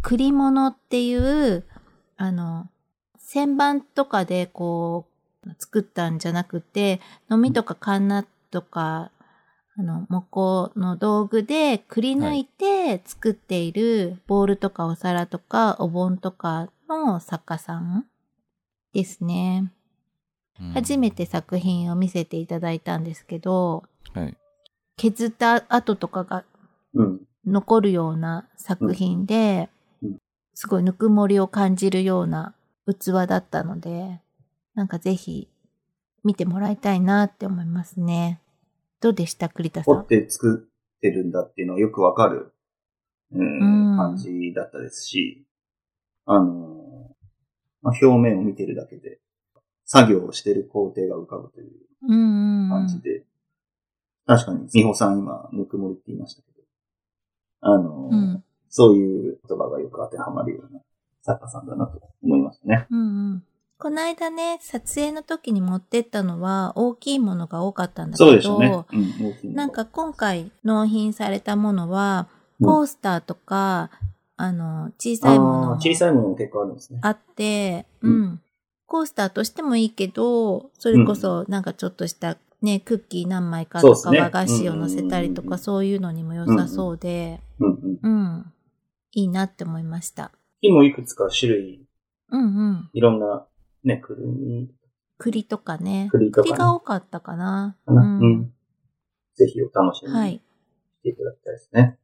[0.00, 1.64] 栗物っていう、
[2.16, 2.70] あの、
[3.18, 5.06] 旋盤とかでこ
[5.44, 9.10] う、作ったんじゃなくて、のみとかカンナとか、
[9.76, 18.06] あの、木工の道具でくり抜いて作っているボールとかお皿とかお盆とかの作家さん
[18.92, 19.72] ですね。
[20.60, 21.10] うん初め。
[21.10, 24.36] て作品を見せていただいたんですけど、はい。
[24.96, 26.44] 削った跡とかが
[26.94, 27.20] うん。
[27.44, 29.68] 残るような作品で
[30.00, 30.18] うんうん、
[30.54, 32.54] すごいぬくもりを感じるような
[32.86, 34.20] 器だったので、
[34.74, 35.48] なんかぜひ
[36.22, 38.40] 見てもらいたいなって思いますね。
[39.00, 39.94] どうでした栗田さん？
[39.96, 42.52] 掘って作ってるんだっていうのがよくわかる、
[43.32, 45.44] うんうん感じだったですし、
[46.26, 46.81] あの、
[47.82, 49.18] まあ、表面を見てるだけで、
[49.84, 51.70] 作業をしてる工程が浮かぶという
[52.02, 52.70] うんうんうん。
[52.70, 53.24] 感じで、
[54.26, 56.62] 確かに、美穂さん今、ぬくもりって言いましたけど、
[57.60, 60.80] あの、うんそういう言葉がよく当てはまるような
[61.20, 62.86] 作家さんだなと思いましたね。
[62.90, 63.02] うんう
[63.34, 63.44] ん。
[63.76, 68.84] この間ね、撮影の時に持ってったのは大きいものが多かったんだけど、そうでしたね。
[69.44, 73.90] うん、なんか今回納品されたものは、うんコースターとか、
[74.36, 76.98] あの、小さいもの小さいものも結構あるんですね。
[77.02, 78.40] あって、ううんん。
[78.86, 87.98] コースターとしてもいいけど、それこそなんかちょっとしたね、クッキー何枚かとか和菓子を乗せたりとかそういうのにも良さそうで、うんうん。
[88.02, 88.52] うん。
[89.12, 90.30] いいなって思いました。
[90.60, 91.86] 木もいくつか種類、
[92.30, 92.90] うんうん。
[92.92, 93.46] いろんな、
[93.84, 94.70] ね、くるみ
[95.18, 96.08] 栗とかね。
[96.10, 97.76] 栗とかねが多かったかな。
[97.86, 98.02] かな。
[98.02, 98.52] うんうん。
[99.34, 100.32] ぜひお楽しみにはい。
[100.34, 101.98] していただきたいですね。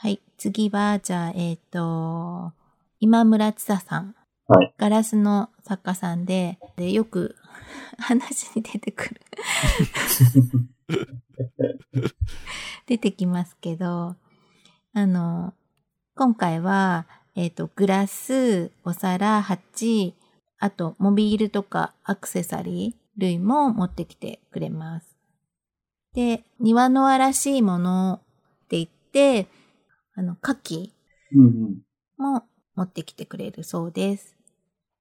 [0.00, 0.20] はい。
[0.36, 2.52] 次は、じゃあ、えっ、と、
[3.00, 4.14] 今村千佐さん。
[4.46, 4.72] はい。
[4.78, 7.34] ガラスの作家さんで、でよく
[7.98, 9.20] 話に出てくる。
[12.86, 14.14] 出てきますけど、
[14.92, 15.52] あの、
[16.14, 20.14] 今回は、えっ、と、グラス、お皿、鉢、
[20.60, 25.16] あと、モビールとかアクセサリー類も持ってきてくれます。
[26.14, 28.20] で、庭のあらしいもの
[28.64, 29.48] って言って、
[30.18, 30.90] あの、牡蠣。
[32.16, 32.42] も
[32.74, 34.36] 持ってきてくれるそうです。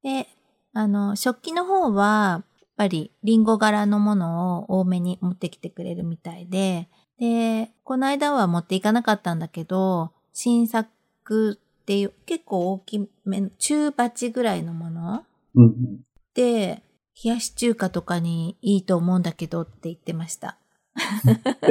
[0.03, 0.27] で、
[0.73, 6.87] あの、食器の方は、やっぱりリンゴ柄のものを多めに持ってきてくれるみたいで、
[7.19, 15.25] で、この間は持っていかなかったんだけど、新作っていう結構大きめの中鉢ぐらいのもの
[15.55, 15.99] うんうん。
[16.35, 16.83] で、
[17.23, 20.59] 冷やし中華とかにいいと思うんだけどって言ってました。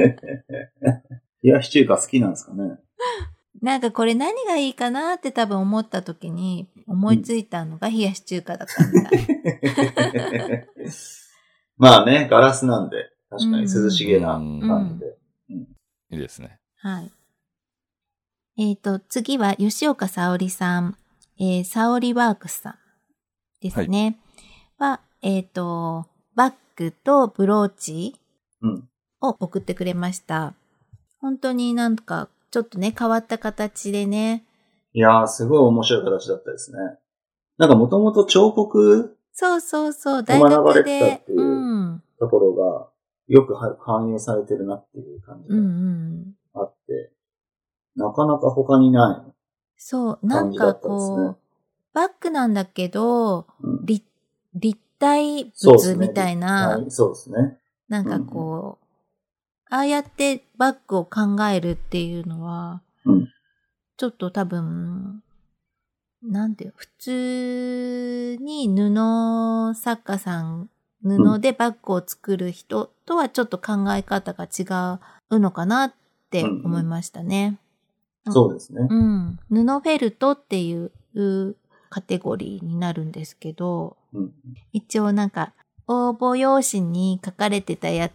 [1.43, 2.79] 冷やし中華好きなんですかね？
[3.63, 10.67] なんかこれ何がいいかなって多分思った時に思いついたのが冷やし中華だったみたい。
[11.79, 15.17] まあね、ガラスなんで、確かに涼しげな感じで。
[16.11, 16.61] いいですね。
[16.77, 17.13] はい。
[18.59, 20.97] えっ、と、次は吉岡沙織さん、
[21.39, 22.75] えー、沙織ワークスさん
[23.61, 24.19] ですね。
[24.79, 28.19] は、えっ、と、バッグとブローチ
[28.63, 28.89] うん。
[29.21, 30.55] を送ってくれました。
[31.21, 34.47] 本当になんか、ちょっとね、変わった形でね。
[34.95, 36.79] いやー、すごい面白い形だったですね。
[37.59, 41.45] なんかもともと彫刻そうそうそう、大学ばれ学でてたって、いうう
[41.97, 42.89] ん、ところが
[43.29, 46.35] よくは反映されてるなっていう感じうんうん。
[46.55, 47.13] があって、
[47.95, 49.33] なかなか他にない。
[49.77, 51.37] そう、なんかこう、
[51.93, 54.07] バッグなんだけど、うん立
[54.55, 57.59] 立体物みたいな、はいそうですね。
[57.91, 58.86] なんかこう、
[59.71, 63.29] ああやってバッグを考えるっていうのは、うん
[63.99, 65.23] ちょっと多分、
[66.23, 70.69] なんていう、普通に布作家さん、
[71.03, 74.99] 布でバッグを作る人とはちょっと考え方が違
[75.31, 75.95] うのかなっ
[76.31, 77.59] て思いましたね。
[78.27, 78.87] うんそうですね。
[78.91, 79.39] うん。
[79.49, 80.91] 布フェルトっていう
[81.91, 84.33] カテゴリーになるんですけど、うん。
[84.73, 85.53] 一応なんか
[85.87, 88.13] 応募用紙に書かれてたやつ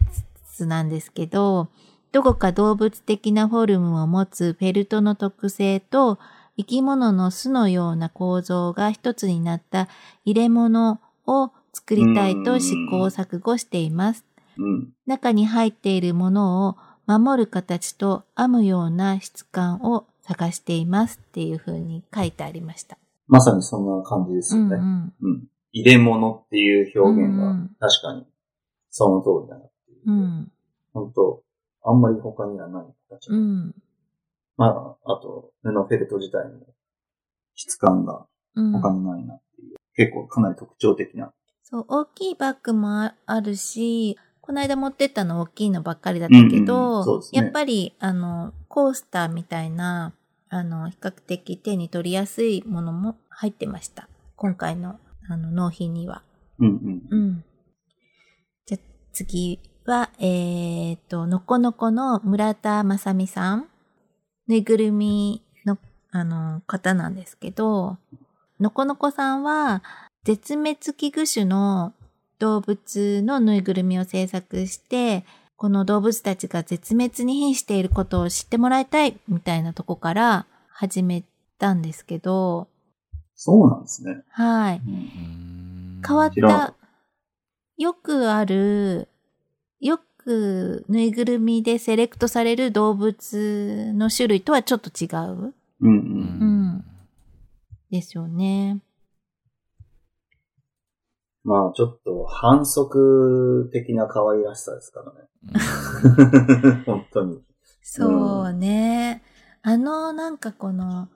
[0.65, 1.69] なんですけど、
[2.11, 6.19] どこか動物的なフォルムを持つフェルトの特性と
[6.57, 9.87] 生き物の巣のような構造が一つになった
[10.25, 14.25] 入れ物を作りたいと試行錯誤しています。
[14.57, 14.89] うん。
[15.05, 16.75] 中に入っているものを
[17.07, 22.97] 守る形と編むような質感を探していますっていう風に書いてありました。
[23.27, 24.75] まさにそんな感じですよね。
[24.75, 25.43] うんうんうん。
[25.71, 28.25] 入れ物っていう表現が確かに
[28.89, 29.70] その通りだな
[30.05, 30.11] う。
[30.11, 30.51] うん。
[30.93, 31.43] 本当
[31.83, 33.29] あんまり他にはない形。
[33.29, 33.75] うん。
[34.57, 36.67] まあ、あと、布フェルト自体も
[37.55, 38.71] 質感がうん。
[38.73, 39.77] 他にないなっていう。
[39.95, 41.31] 結構かなり特徴的な。
[41.63, 50.13] そう、大きいバッグもああるし、この間持ってったの大きいのばっかりだったけうんど、うんそうですねやっぱり、あの、コースターみたいな、
[50.49, 54.09] あの、比較的手に取りやすいものも入ってました。
[54.35, 56.23] 今回の、あの、納品には。
[56.59, 57.01] うんうん。
[57.09, 57.45] うん。
[58.65, 58.77] じゃ、
[59.13, 63.67] 次は、えーと、のこのこの村田正美さん。
[64.47, 65.77] ぬいぐるみの、
[66.11, 67.97] あの、方なんですけど、
[68.59, 69.83] のこのこさんは、
[70.23, 71.93] 絶滅危惧種の
[72.37, 81.23] 動物のぬいぐるみを制作して、この動物たちが絶滅に瀕していることを知ってもらいたいみたいなとこから始め
[81.59, 82.67] たんですけど、
[83.35, 84.23] そうなんですね。
[84.29, 84.81] はい。
[84.85, 86.73] うん変わった、
[87.77, 89.07] よくある、
[89.81, 95.53] よくぬいぐるみでセレクトされる動物の種類とはちょっと違う？
[95.81, 95.89] うんう。
[95.89, 96.85] うんん
[97.89, 98.81] ですよね。
[101.43, 106.83] まあ、ちょっと反則的な可愛らしさですからね。
[106.85, 107.41] 本当に。
[107.81, 109.23] そうね。
[109.63, 111.09] あの、なんかこの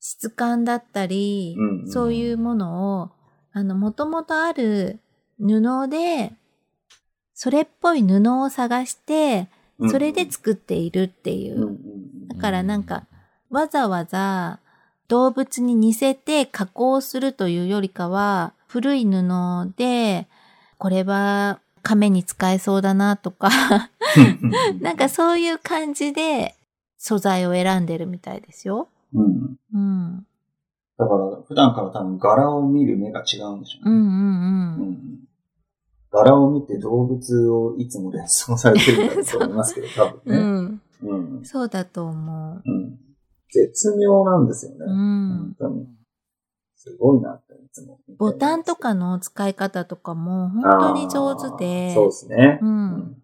[0.00, 3.10] 質感だったり、うんうんそういうものを、
[3.52, 5.00] あの、もともとある
[5.38, 6.32] 布で、
[7.36, 9.48] それっぽい布を探して、
[9.90, 11.78] それで作っているっていう。
[12.28, 13.04] だからなんか、
[13.50, 14.58] わざわざ
[15.08, 19.22] 動物に似せて加工するというよりかは、古い布
[19.76, 20.26] で、
[20.78, 23.50] これは亀に使えそうだなとか、
[24.80, 26.54] なんかそういう感じで
[26.96, 28.88] 素材を選んでるみたいですよ。
[29.12, 29.56] うん。
[29.74, 30.26] うん。
[30.96, 33.90] だから、普段から多分柄を見る目が違うんでしょうね。
[33.90, 34.82] うんうんう。
[34.82, 35.25] うんん
[36.24, 40.38] 柄を見て動物をいつも連想されてるんだと思いますけど、 多分ね。
[40.38, 40.82] うん。
[41.02, 41.44] うん。
[41.44, 42.62] そうだと思う。
[42.64, 42.98] うん。
[43.50, 44.78] 絶妙なんですよね。
[44.80, 45.86] うん本当に。
[46.76, 48.00] すごいなって、いつも。
[48.18, 51.94] ボタンとかの使い方とかも本当に上手で。
[51.94, 52.58] そうですね。
[52.62, 53.22] うん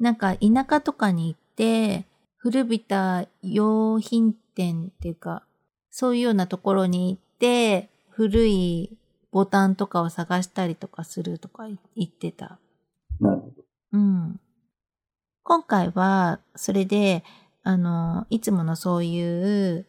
[0.00, 2.04] なんか田舎とかに行って、
[2.36, 5.44] 古びた用品店っていうか、
[5.90, 8.90] そういうようなところに行って、古い
[9.34, 11.66] ボタンとかを探したりとかするとか
[11.96, 12.60] 言ってた。
[13.18, 13.52] なるほど。
[13.92, 14.40] うん。
[15.42, 17.24] 今回は、それで、
[17.64, 19.86] あの、いつものそういう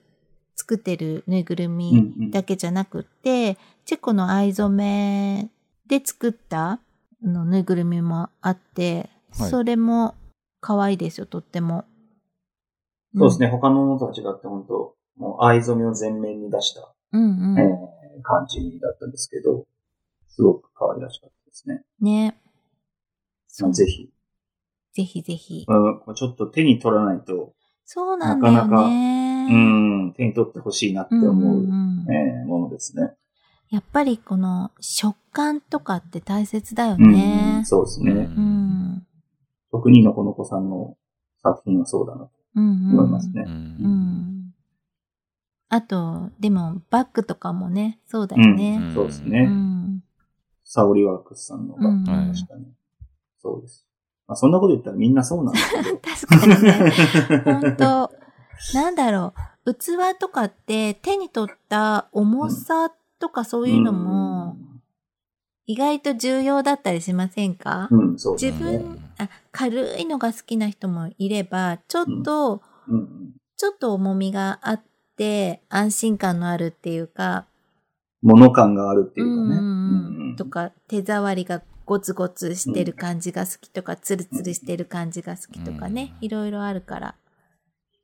[0.55, 5.49] 作ってるぬいぐるうんみうんだけじゃなくって、チェコの藍染め
[5.85, 6.79] で作ったあ
[7.21, 10.15] のぬいぐるみもあって、はいそれも
[10.59, 11.85] 可愛いですよ、とっても。
[13.15, 13.47] そうですね。
[13.49, 17.21] 他のものとは違って、本当もう藍染めを全面に出した、うん。
[17.21, 17.73] うんえうん。
[17.73, 19.65] ー感じだったんですけど、
[20.29, 21.83] すごく可愛らしかったですね。
[22.01, 22.37] ね。
[23.61, 24.09] まあぜひ。
[24.93, 25.65] ぜひぜひ。
[25.67, 27.53] うん、ちょっと手に取らないと、
[27.85, 29.47] そうなんだよなかなかね。
[29.51, 29.55] う
[30.09, 33.13] ん、手に取ってほしいなってうん思う、うんうんえーものですね。
[33.69, 37.63] やっぱりこの食感とかって大切だようんね。
[37.65, 38.11] そうですね。
[38.11, 39.07] うん。
[39.71, 40.95] 特にのこのこさんの
[41.41, 42.31] 作品はそうだなと。
[42.55, 43.43] 思いますね。
[43.45, 44.24] ううんん。
[45.75, 48.77] あと、でも、バッグとかもね、そうだよね。
[48.77, 49.45] んそうですうね。
[49.45, 50.01] ん。
[50.63, 52.65] サオリワークスさんのが、うんはい確かに。
[53.41, 53.85] そうです。
[54.25, 55.99] まあ、そんなこと言ったらみんなそうなんですけど。
[55.99, 56.91] 確かにね。
[57.61, 58.11] 本当
[58.73, 59.33] なんだろ
[59.65, 59.73] う。
[59.73, 64.55] 器とかって手に取った重さとかそういうのも
[65.65, 68.77] 意外と重要だったりしませんか、うん、うん、そうで自すね。
[68.77, 74.94] 分、あ、軽いのが好きな人もいれば、ちょっと、うんうん、ちょっと重みがあって
[75.69, 77.45] 安心感のあるっていうか、
[78.21, 79.37] 物感があるっていうかね。
[79.37, 87.15] うんうんうんうんとか手触りがゴツゴツしてる感じが好きとか、ツルツルしてる感じが好きとかね、うんいろいろあるから。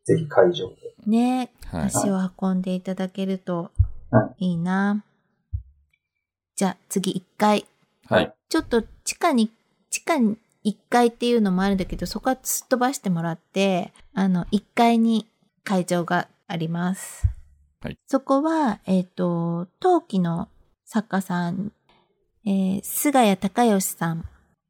[0.05, 0.75] ぜひ会場で。
[1.05, 1.85] ね、はい。
[1.87, 3.71] 足を運んでいただけると
[4.11, 5.03] はいいな。
[6.55, 7.65] じゃあ次1階。
[8.07, 8.33] はい。
[8.49, 9.49] ちょっと地下に、
[9.89, 15.27] 地下に1階っていうのもあるんだけど、そこはすっ飛ばしてもらって、あの、1階に
[15.63, 17.25] 会場があります。
[17.81, 17.97] はい。
[18.05, 20.49] そこは、えっ、と、陶器の
[20.85, 21.71] 作家さん、
[22.45, 24.25] えー菅谷隆義さん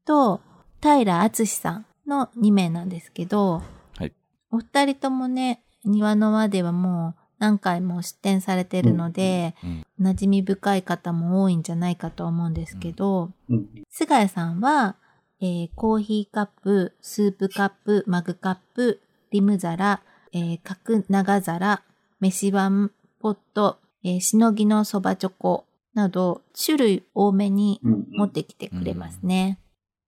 [0.06, 0.42] と
[0.82, 3.64] 平敦さんの2名なんですけど、
[3.98, 4.14] はい。
[4.52, 14.96] お二人ともね、庭の輪ではもう何回も出展されてるので、うん馴染み深い方も多いんじゃないかと思うんですけど、うん菅谷さんは、
[15.42, 20.02] えーコーヒーカップ、スープカップ、マグカップ、リム皿、
[20.34, 21.84] えー角長皿、
[22.20, 29.58] 飯碗、ポット、えーしのぎのそばチョコなど、種類多めにうんうん持ってきてくれますね。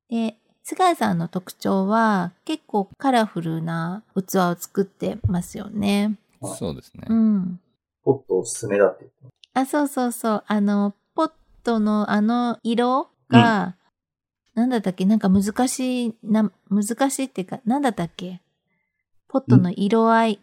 [0.09, 6.17] で、菅谷さんの特徴は結構カラフルな器を作ってますよね。
[6.57, 7.13] そうですねう。
[7.13, 7.59] ん。
[8.03, 10.43] ポットおすすめだって言ってあ、そうそうそう。
[10.47, 11.31] あの、ポッ
[11.63, 13.75] トのあの色が、
[14.53, 15.05] なんだったっけ？
[15.05, 18.41] なんか難しい、な、難しいっていうか、なんだったっけ？
[19.33, 20.39] ポットの色合い、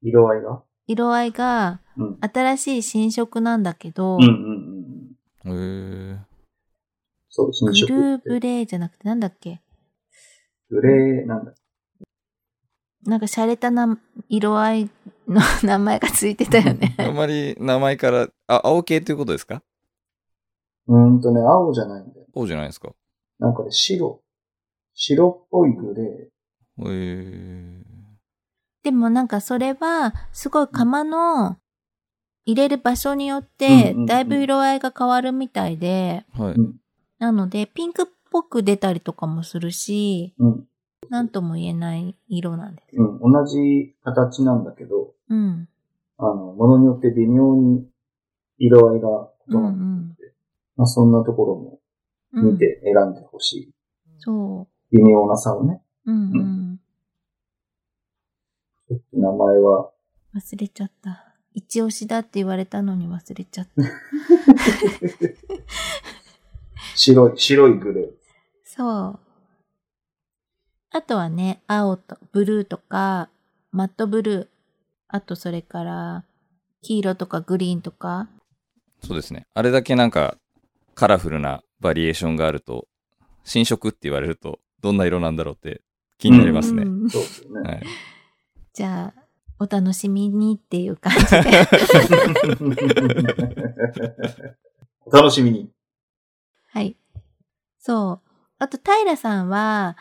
[0.00, 0.62] 色合いが？
[0.86, 2.18] 色合いがうん。
[2.22, 4.30] 新しい新色なんだけど、うんうん
[5.44, 6.12] うんうん。
[6.14, 6.18] へえ。
[7.28, 8.20] そう、新グ色ルー。
[8.24, 9.60] ブレーじゃなくてなんだっけ？
[10.70, 11.52] グレー、なんだ。
[13.04, 13.98] なんか洒落たな
[14.30, 14.90] 色合い
[15.28, 16.94] の名前がついてたよね。
[17.06, 19.62] あまり名前から、あ、青系ということですか？
[20.86, 22.26] うーんとね、青じゃないんだよ。
[22.34, 22.94] 青じゃないですか。
[23.38, 24.22] なんかね、白。
[24.94, 26.30] 白っぽいグレ
[26.88, 27.82] へえ。
[28.82, 31.58] でもなんかそれは、すごい釜の
[32.46, 36.54] 入れる場所によってうんうんう、んだいぶ色合いが変わるみたいで、はい。
[36.54, 36.76] うん
[37.20, 40.42] なので、ピンクっぽく出たりとかもするし、ー。
[40.42, 40.66] うん。
[41.10, 42.96] なんとも言えない色なんです。
[42.96, 43.32] うん。
[43.32, 45.68] 同じ形なんだけど、うん。
[46.16, 47.86] あの、ものによって微妙に
[48.56, 50.14] 色合いが異うんうなるのん。
[50.14, 50.32] で、
[50.76, 51.78] まあそんなところも
[52.32, 53.74] うん見て選んでほしい。
[54.18, 55.82] そ微妙な差をね。
[56.06, 56.12] う。
[56.12, 56.30] うんう。
[56.34, 56.80] うん
[58.90, 59.90] ちょっと名前は、
[60.34, 61.30] 忘れちゃった。
[61.54, 63.82] 一押しだって言われたのに忘れちゃった。
[66.96, 68.08] 白い、白いグレー。
[68.64, 69.20] そう。
[70.90, 73.28] あとはね、青とブルーとか、
[73.70, 74.48] マットブルー。
[75.06, 76.24] あとそれから、
[76.82, 78.28] 黄色とかグリーンとか。
[79.04, 79.46] そうですね。
[79.54, 80.36] あれだけなんか、
[80.96, 82.88] カラフルなバリエーションがあると、
[83.44, 85.82] 新色って言われると、どんな色なんだろうって
[86.20, 86.82] 気になりますね。
[86.82, 87.70] うんそうですよね。
[87.70, 87.82] はい。
[88.74, 89.22] じゃあ、
[89.58, 91.40] お楽しみにっていう感じで。
[95.06, 95.70] お楽しみに。
[96.68, 96.96] はい。
[97.78, 98.28] そう。
[98.58, 99.96] あと、平さんは、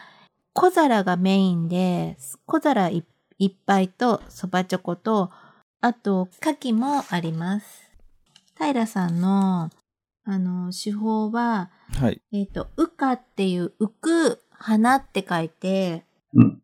[0.54, 3.06] 小皿がメインで、小皿い
[3.38, 5.32] いっぱいと、そばチョコと、
[5.80, 7.90] あと、牡蠣もあります。
[8.58, 9.70] 平さんの、
[10.26, 12.22] あの、手法は、はい。
[12.34, 16.04] えっ、と、羽化っていう、浮く花って書いて、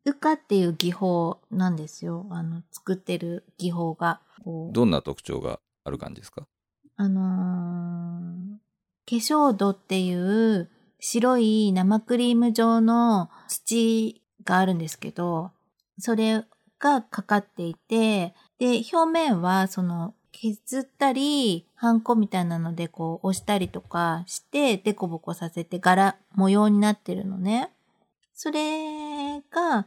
[0.06, 0.14] うん。
[0.14, 2.26] 羽化っていう技法なんですよ。
[2.30, 4.22] あの、作ってる技法が。
[4.72, 6.48] どんな特徴がある感じですか？
[6.98, 8.56] あのー
[9.08, 10.68] 化粧土っていう
[11.00, 15.52] 白い生クリーム状の土があるんですけど、
[16.00, 16.44] それ
[16.80, 27.72] がかかっていて、で、表面はその削ったり、ハンコみたいなのでこう押したりとかして、デコボコさせて柄、模様になってるのね。
[28.34, 29.86] それが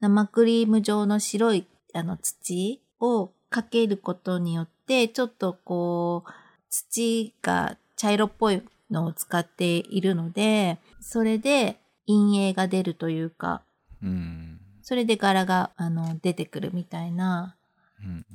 [0.00, 6.30] 生クリーム状の白いあの土をかけることによって、ちょっとこう、
[6.70, 13.62] 土が茶色っぽいのを使っているので、それで陰影が出るというか、
[14.02, 14.60] うん。
[14.82, 17.54] それで柄があの出てくるみたいな
[18.02, 18.26] うん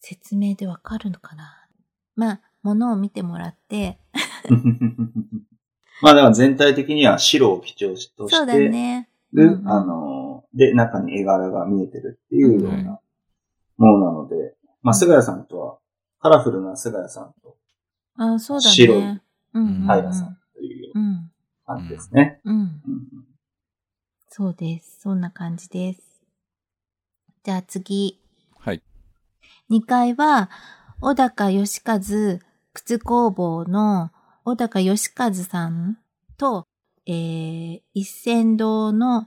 [0.00, 1.66] 説明でわかるのかな
[2.16, 3.98] まあ、ものを見てもらって、
[6.02, 9.08] まあだから全体的には白を基調とそうだしてね。
[9.32, 10.09] る、うんうんあの、
[10.54, 13.00] で、中に絵柄が見えてるっていうような
[13.76, 15.78] ものなので、まあ、菅谷さんとは、
[16.20, 17.56] カラフルな菅谷さんと
[18.16, 18.74] あ、そうだね。
[18.74, 19.20] 白いうん
[19.54, 19.82] うんうん。
[19.82, 21.12] 平さんというよううん。
[21.14, 21.30] な
[21.66, 22.40] 感じですね。
[22.44, 22.56] うん。
[22.56, 22.80] うん
[24.32, 25.00] そうです。
[25.00, 26.22] そんな感じです。
[27.42, 28.20] じゃあ次。
[28.56, 28.82] はい。
[29.70, 30.50] 2階は、
[31.00, 34.12] 小高義和靴工房の
[34.44, 35.98] 小高義和さん
[36.36, 36.68] と、
[37.06, 39.26] えー、一銭堂の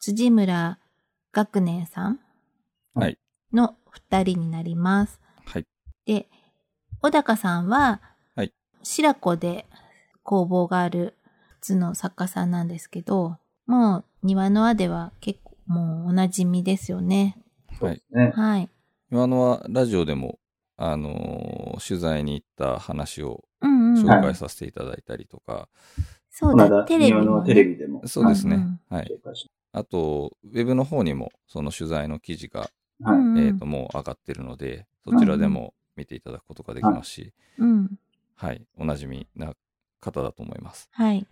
[0.00, 0.78] 辻村
[1.30, 2.20] 学年さん
[2.94, 3.18] はい
[3.52, 5.20] の二人になります。
[5.44, 5.66] はい。
[6.06, 6.26] で、
[7.02, 8.00] 小高さんは、
[8.34, 9.66] はい白子で
[10.22, 11.18] 工房がある
[11.60, 13.36] 靴の作家さんなんですけど、
[13.66, 17.36] もう庭の輪では結構もうお馴染みですよね。
[17.78, 18.02] はい。
[18.10, 18.32] ね。
[18.34, 18.70] はい。
[19.12, 20.38] 今のはラジオでも、
[20.78, 24.02] あのー取材に行った話をうんうん。
[24.02, 25.68] 紹介させていただいたりとか、
[26.30, 28.56] そうだ、この間、テレビも、庭のテレビでもそうですね。
[28.56, 28.58] う
[28.94, 29.20] んはい。
[29.72, 32.70] あと、ウェブの方にもその取材の記事が、
[33.02, 33.46] はい。
[33.46, 37.98] えっ、と、もう上がってるので、そちらでも見ていただくことができますし、うん。
[38.34, 38.66] はい。
[38.76, 39.54] おなじみな
[40.00, 40.88] 方だと思います。
[40.92, 41.26] はい。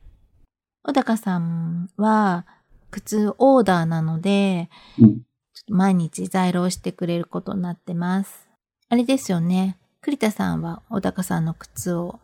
[0.82, 2.46] 小高さんは、
[2.90, 5.20] 靴オーダーなので、うん。
[5.52, 8.48] ちょっと毎日在労してくれることになってます。
[8.88, 9.76] あれですよね。
[10.00, 12.20] 栗田さんは小高さんの靴を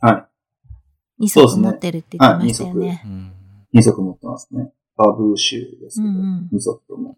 [0.00, 0.28] は
[1.18, 1.24] い。
[1.26, 3.02] 2そうですね足持ってるって言ってましたよね。
[3.04, 3.32] うん。
[3.74, 4.72] 2足持ってますね。
[4.98, 7.16] バブーシューですけど、うんうん2足とも。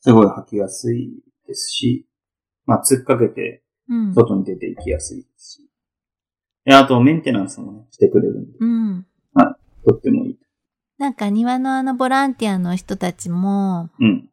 [0.00, 2.06] すごい履きやすいですし、
[2.64, 4.14] まあ、突っかけてうん。
[4.14, 5.70] 外に出て行きやすいですし。
[6.64, 9.06] で、あとメンテナンスもね、してくれるんで、うん。
[9.84, 10.38] とってもいい。
[10.98, 14.28] なんか庭のあのボランティアの人たちも、うん。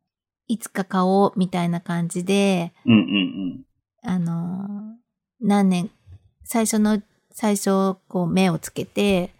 [0.47, 3.63] いつか買おうみたいな感じで、うんうん
[4.03, 4.99] あのー
[5.41, 5.89] 何年、
[6.43, 7.01] 最初の、
[7.31, 9.33] 最初、こう目をつけて、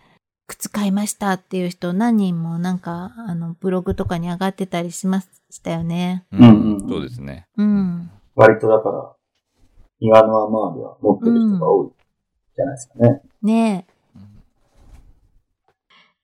[0.50, 6.26] 靴買いましたっていう人何人もなんか、あの、ブログとかに上がってたりしましたよね。
[6.32, 7.48] うんうんうんそうですね。
[7.56, 8.10] うん。
[8.36, 9.16] 割とだから、
[10.00, 11.90] 庭の周りは持ってる人が多い
[12.56, 13.22] じゃないですかね。
[13.44, 13.94] ねえ。
[14.16, 14.30] うん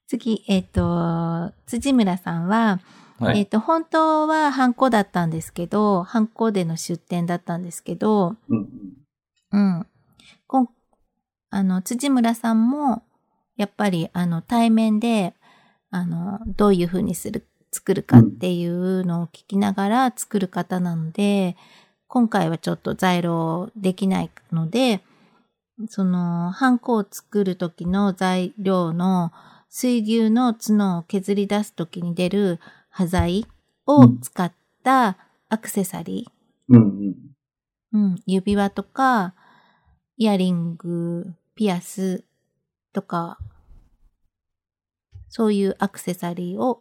[0.08, 2.80] 次、えっ、と、辻村さんは、
[3.18, 3.40] はい。
[3.40, 8.70] えっ、と、本当はハンコだったんですけど、ハンコでの出店だったんですけど、うん
[9.52, 9.88] うん。
[10.46, 10.70] こん
[11.50, 13.04] あの、辻村さんも、
[13.58, 15.34] やっぱり、あの、対面で、
[15.90, 21.58] あの、どういう風にする、作るかっていうのを聞きながら作る方なので、
[22.08, 25.02] 今回はちょっと在庫できないので、
[25.90, 29.32] その、ハンコを作る時の材料の
[29.70, 33.46] 水牛の角を削り出す時に出る端材
[33.86, 34.54] を使っ
[34.84, 35.18] た
[35.50, 37.16] アクセサリー、うん。
[37.92, 39.34] うん、指輪とか、
[40.18, 42.24] イヤリング、ピアス
[42.96, 43.38] とか、
[45.28, 46.80] そういうアクセサリーを、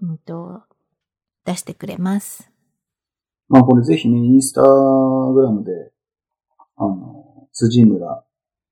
[0.00, 0.62] うんと、
[1.44, 2.52] 出してくれます。
[3.48, 5.90] まあこれぜひね、インスタグラムで、
[6.76, 8.22] あの、辻村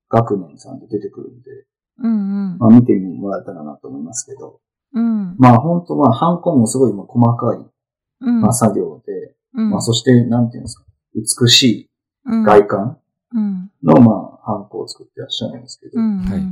[0.09, 1.51] 学年さんで出てくるんで、
[1.99, 2.59] うんうん。
[2.59, 4.61] まあ見てもらえたらなと思いますけど、
[4.93, 5.35] うん。
[5.37, 7.67] まあ本当まあハンコもすごいまあ細かい、
[8.21, 8.41] うん。
[8.41, 10.85] まあ、作業で、うんまあそして、なんていうんですか、
[11.17, 11.91] 美しい
[12.27, 12.99] うん外観
[13.33, 13.71] うん。
[13.83, 16.19] の、まあ、ハンコを作ってらっしゃるんですけど、うん。
[16.19, 16.43] はい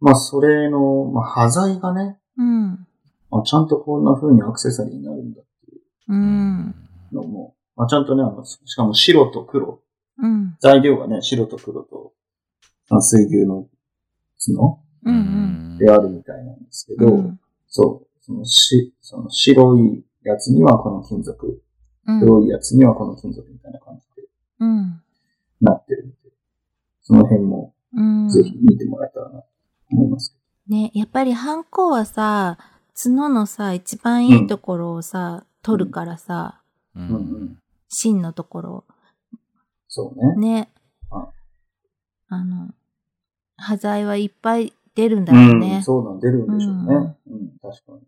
[0.00, 2.86] まあそれの、まあ端材がね、うん。
[3.30, 5.78] まあ、ちゃんとこんな風にアクセサリーになるんだってい
[6.08, 6.74] うん。
[7.12, 9.80] うのも、まあちゃんとね、あの、しかも白と黒、
[10.18, 10.56] うん。
[10.60, 12.12] 材料がね、白と黒と、
[12.90, 13.68] まあ、水牛の
[14.44, 15.14] 角うん。
[15.14, 15.18] う
[15.74, 15.78] ん。
[15.78, 17.38] であるみたいなんですけど、うん
[17.68, 21.62] そう、そのし、その白いやつにはこの金属、
[22.06, 22.20] うん。
[22.20, 24.28] 黒いやつにはこの金属みたいな感じで
[24.60, 25.00] うん。
[25.60, 26.16] なってるんで、
[27.12, 28.28] その辺もうん。
[28.28, 29.46] ぜひ見てもらえたらなと
[29.90, 30.34] 思います
[30.66, 32.56] けね、やっぱりハンコはさ、
[32.94, 36.62] 角のさ、一番いいところをさ、取るからさ、
[36.96, 37.58] うんうんうん
[37.94, 38.84] 芯のところ。
[38.88, 38.94] ど。
[39.88, 40.62] そうね。
[40.62, 40.72] ね
[41.10, 41.28] あ。
[42.28, 42.70] あの、
[43.58, 45.82] 端材はいっぱい出るんだろううん、ね。
[45.84, 47.16] そうなん、出るんでしょうね。
[47.30, 47.98] うん、確かに。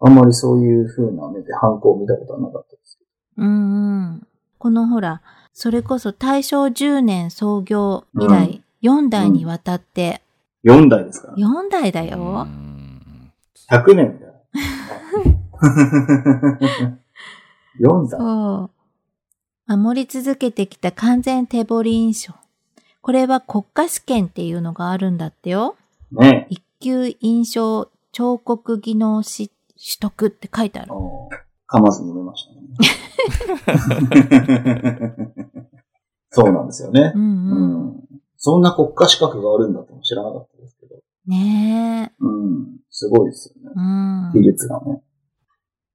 [0.00, 3.04] あんまりそういう風な目でハンコを見たことはなかったですけ
[3.36, 4.26] うんうん。
[4.58, 5.22] このほら、
[5.54, 10.22] それこそ大正10年創業以来、4代にわたって、
[10.64, 10.74] ど。
[10.74, 11.28] 4代ですか？
[11.28, 11.34] ら。
[11.36, 12.44] 4代だうよ。
[12.44, 13.32] ん
[13.70, 14.32] 100年だよ。
[17.80, 18.20] 4代。
[18.20, 18.70] そ
[19.68, 19.76] う。
[19.76, 22.34] 守り続けてきた完全手彫り印象。
[23.00, 25.76] これは国家試験っていうのがあるんだってよ。
[26.12, 26.46] ね。
[26.50, 30.94] 一級印象彫刻技能士取得って書いてあるあ。
[30.94, 31.28] の
[31.68, 32.61] 噛まずに読めましたね。
[36.30, 37.18] そうなんですよねう。
[37.18, 37.30] んううん。
[37.88, 38.00] ん。
[38.36, 40.96] そんな国家資格があるんだって知らなかったですけど。
[41.26, 42.14] ねえ。
[42.18, 42.78] うん。
[42.90, 43.70] すごいですよね。
[43.74, 44.30] うん。
[44.34, 45.02] 技術がね。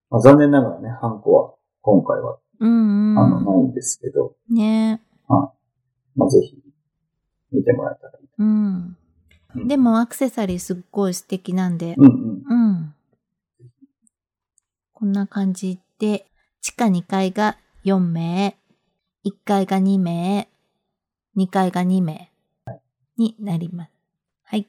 [0.09, 4.53] まあ、残念ながらね、ハンコは今回はうんあの、うないんですけど、ん。
[4.55, 5.01] ね
[6.15, 6.57] まあ、ぜひ、
[7.51, 8.27] 見てもらえたらいい。
[8.39, 8.97] うん。
[9.55, 11.95] うんでもアクセサリーすっごい素敵なんで。
[11.97, 12.43] うんうん。
[12.47, 12.93] うん。
[14.93, 16.27] こんな感じで、
[16.62, 18.58] 地下2階が4名、
[19.26, 20.49] 1階が2名、
[21.36, 22.32] 2階が2名
[23.18, 23.91] になります。
[24.43, 24.68] はい。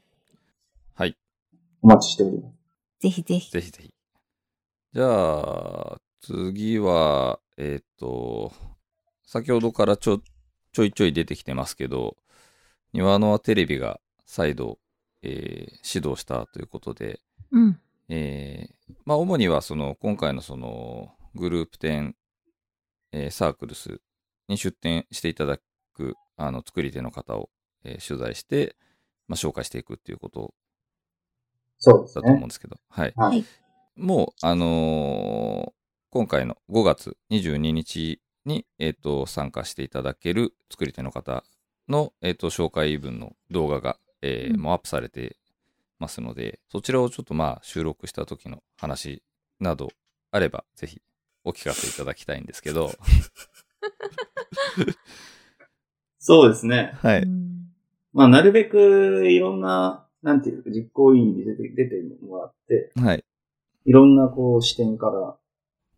[0.95, 1.17] はい。
[1.83, 2.55] お待ちしております。
[3.01, 3.51] ぜひぜひ。
[3.51, 3.95] ぜひぜひ。
[4.95, 8.53] じゃあ、次は、えっ、と、
[9.25, 10.21] 先ほどからちょ、
[10.73, 12.17] ちょいちょい出てきてますけど、
[12.93, 14.79] 庭の輪テレビが再度、
[15.23, 17.21] えー指導したということで、
[17.51, 17.81] うん。
[18.09, 22.17] えーまあ、主にはその、今回のその、グループ展、
[23.13, 24.01] えーサークルス
[24.49, 25.59] に出展していただ
[25.95, 27.51] く、あの、作り手の方を、
[27.85, 28.77] えー取材して、
[29.29, 30.55] まあ、紹介していくっていうこと
[31.79, 32.49] そうですだと思うんね。
[32.49, 33.15] ですけど、はい。
[33.17, 33.45] ははいい。
[33.97, 35.79] もう、あのー
[36.11, 41.45] 今回の5月22日に、えっ、と、参加していただける作り手の方
[41.87, 45.37] の、えっ、と、紹介文の動画が、えーうんもうアップされて
[45.99, 49.23] ますので、そちらをちょっとまあ、収録した時の話
[49.61, 49.91] など
[50.31, 51.03] あれば、ぜひ
[51.49, 52.93] お聞かせいただきたいんですけど、
[56.19, 56.93] そうですね。
[57.03, 57.23] はい。
[57.23, 57.49] うん
[58.13, 63.25] まあ、なるべくいろんな、なんていうか、実行委員に出て、出てもらって、はい。
[63.85, 65.37] いろんなこう視点から、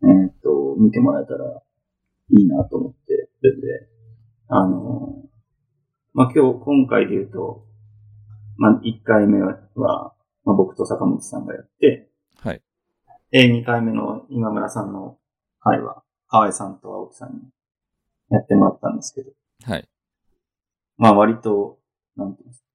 [0.03, 1.61] えーっと、見てもらえたら
[2.29, 3.67] いいなと思ってるんで、
[4.49, 5.27] あのー
[6.13, 7.65] まあ、今日、今回で言うと、
[8.57, 10.13] まあ、1回目は、ま
[10.53, 12.61] あ、僕と坂本さんがやって、はい。
[13.31, 15.17] で、2回目の今村さんの
[15.61, 17.39] 回は、河合さんと青木さんに
[18.29, 19.31] やってもらったんですけど、
[19.63, 19.87] はい。
[20.97, 21.79] まあ割と、
[22.15, 22.65] なんていうんですか。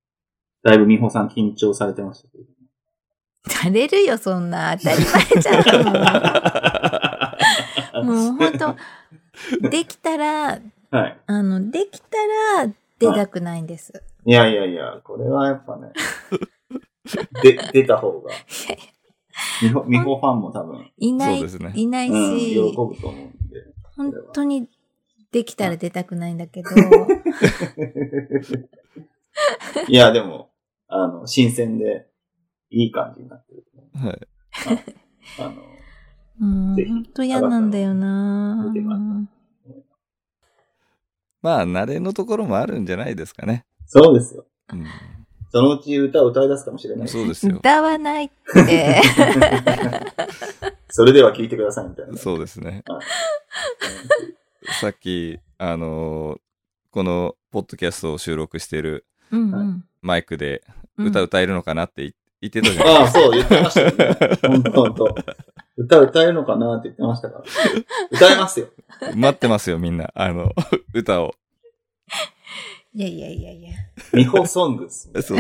[0.70, 2.44] だいぶ美穂さん緊張されてましたけど。
[3.48, 4.76] されるよ、そんな。
[4.76, 5.52] 当たり前じゃ
[8.02, 8.04] ん。
[8.06, 8.76] もう、もうほんと、
[9.70, 10.58] できたら、
[10.90, 11.20] はい。
[11.26, 12.16] あの、できた
[12.62, 14.02] ら出たくないんです。
[14.24, 15.92] いやいやいや、これはやっぱね、
[17.42, 18.32] で、出た方が、
[19.62, 23.74] 美穂、美穂ファンも多分、いない、そうですねいないうん、喜し、ぶと思うんで。
[23.96, 24.68] 本当に
[25.32, 26.70] できたら出たくないんだけど、
[29.88, 30.50] いや、でも、
[30.88, 32.08] あの、新鮮で、
[32.70, 33.64] いい感じになってる
[33.94, 34.14] はい。
[34.14, 34.28] う。
[35.38, 35.62] あの、
[36.40, 38.72] うん、本当嫌なんだよな
[41.42, 43.64] まあ、慣れのところもあるんじゃないですかね。
[43.86, 44.46] そうですよ。
[44.72, 44.84] うん。
[45.50, 47.08] そのうち歌を歌い出すかもしれない。
[47.08, 47.56] そうですよ。
[47.56, 49.00] 歌わないって。
[50.88, 52.16] それでは聞いてくださいみたいな。
[52.16, 52.82] そうですね。
[52.88, 53.02] はい
[54.80, 56.40] さっき、あのー
[56.90, 59.04] このポッドキャストを収録してる。
[60.00, 60.62] マイクで
[60.96, 64.38] うん歌歌えるのかなって言言ってたじゃないああ、そう、言ってましたよね。
[64.42, 65.14] 本当本当
[65.76, 67.44] 歌歌えるのかなって言ってましたから。
[68.10, 68.68] 歌えますよ。
[69.14, 70.10] 待ってますよ、みんな。
[70.14, 70.52] あの、
[70.94, 71.34] 歌を。
[72.96, 73.70] いやいやいやいや。
[74.14, 75.10] 美穂ソングス。
[75.20, 75.38] そう。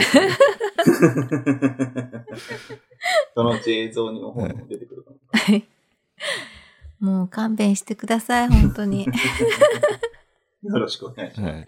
[3.34, 5.16] そのうち映像にも本も出てくるかも。
[7.18, 9.06] もう勘弁してください、本当に。
[10.64, 11.52] よろしくお願いします。
[11.54, 11.64] はい。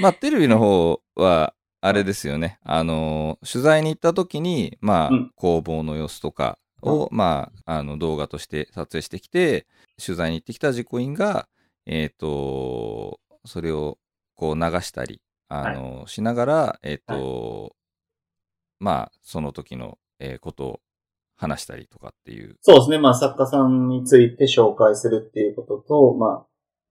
[0.00, 2.60] まあ、テレビの方は、あれですよね。
[2.62, 9.66] あのー取材に行った時に、まあ、うん工房の様子とかを、まあ、あの、動画として撮影してきて、
[10.00, 11.48] 取材に行ってきた実行委員が、
[11.84, 13.98] えっ、と、それを
[14.36, 17.74] こう流したり、あの、しながら、えっ、と、
[18.78, 20.80] まあ、その時の、えーことを
[21.36, 22.56] 話したりとかっていう。
[22.62, 22.98] そうですね。
[22.98, 26.46] まあ、作家さんについて紹介するっていうことと、まあ、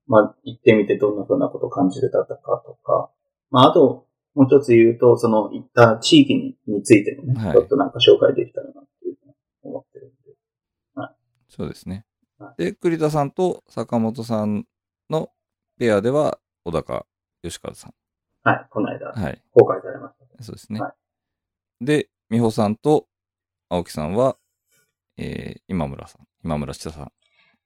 [0.08, 2.36] まあ、行ってみてどんなふうなことを感じてたか
[2.66, 3.10] とか、
[3.50, 9.34] まあ、あと、もう一つ言うと、その、行った地域にについてもね、はいちょっとなんか紹介できたらなっていうふうに
[9.64, 10.16] 思ってるんで。
[11.50, 12.06] そうですね
[12.38, 12.54] は。
[12.58, 14.66] で、栗田さんと坂本さん
[15.10, 15.30] の
[15.80, 17.06] ペアでは、小高
[17.46, 17.94] 義和さん。
[18.44, 19.42] はい、この間、はい。
[19.54, 20.44] 公開されました。
[20.44, 20.80] そうですね。
[20.80, 20.94] は
[21.82, 23.08] で、美穂さんと
[23.70, 24.38] 青木さんは、
[25.18, 26.28] えー、今村さん。
[26.44, 27.12] 今村千田さん。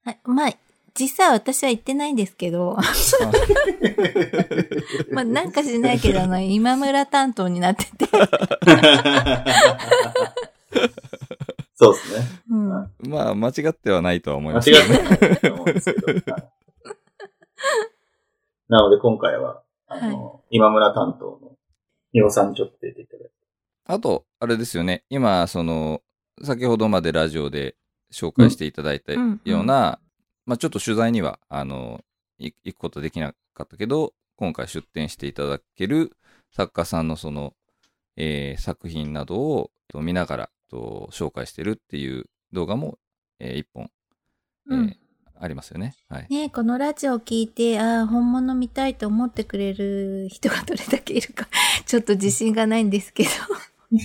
[0.05, 0.51] はい、まあ、
[0.93, 2.77] 実際私は行ってないんですけど、
[5.11, 8.05] まあなんかしないけど、あの、 今村担当になってて、
[11.75, 12.25] そうですね。
[12.49, 12.69] うん。
[12.69, 16.33] はまあ、間違ってはないとは思い間ます違ってないと思うんですけど。
[16.33, 16.43] はい
[18.69, 21.39] なので今回は、あの、今村担当
[22.13, 23.33] のさんにちょっと出ていただいて。
[23.85, 25.03] あと、あれですよね。
[25.09, 26.01] 今、その、
[26.43, 27.75] 先ほどまでラジオで
[28.13, 29.99] 紹介していただいたようんうな、
[30.45, 32.01] まあちょっと取材には、あの、
[32.37, 36.15] い行くことできなかったけど、今回出展していただける
[36.51, 37.53] 作家さんのその、
[38.15, 42.97] えー作品などをと見ながらと紹介してるっていう動画も、
[43.39, 43.89] えー一本、
[44.71, 44.97] えーうん
[45.41, 45.95] ありますよね。
[46.09, 46.27] はい。
[46.29, 51.47] ねこのラジオを聞いて、ああ、本物見たいと思ってくれる人がどれだけいるか、
[51.87, 53.29] ちょっと自信がないんですけど。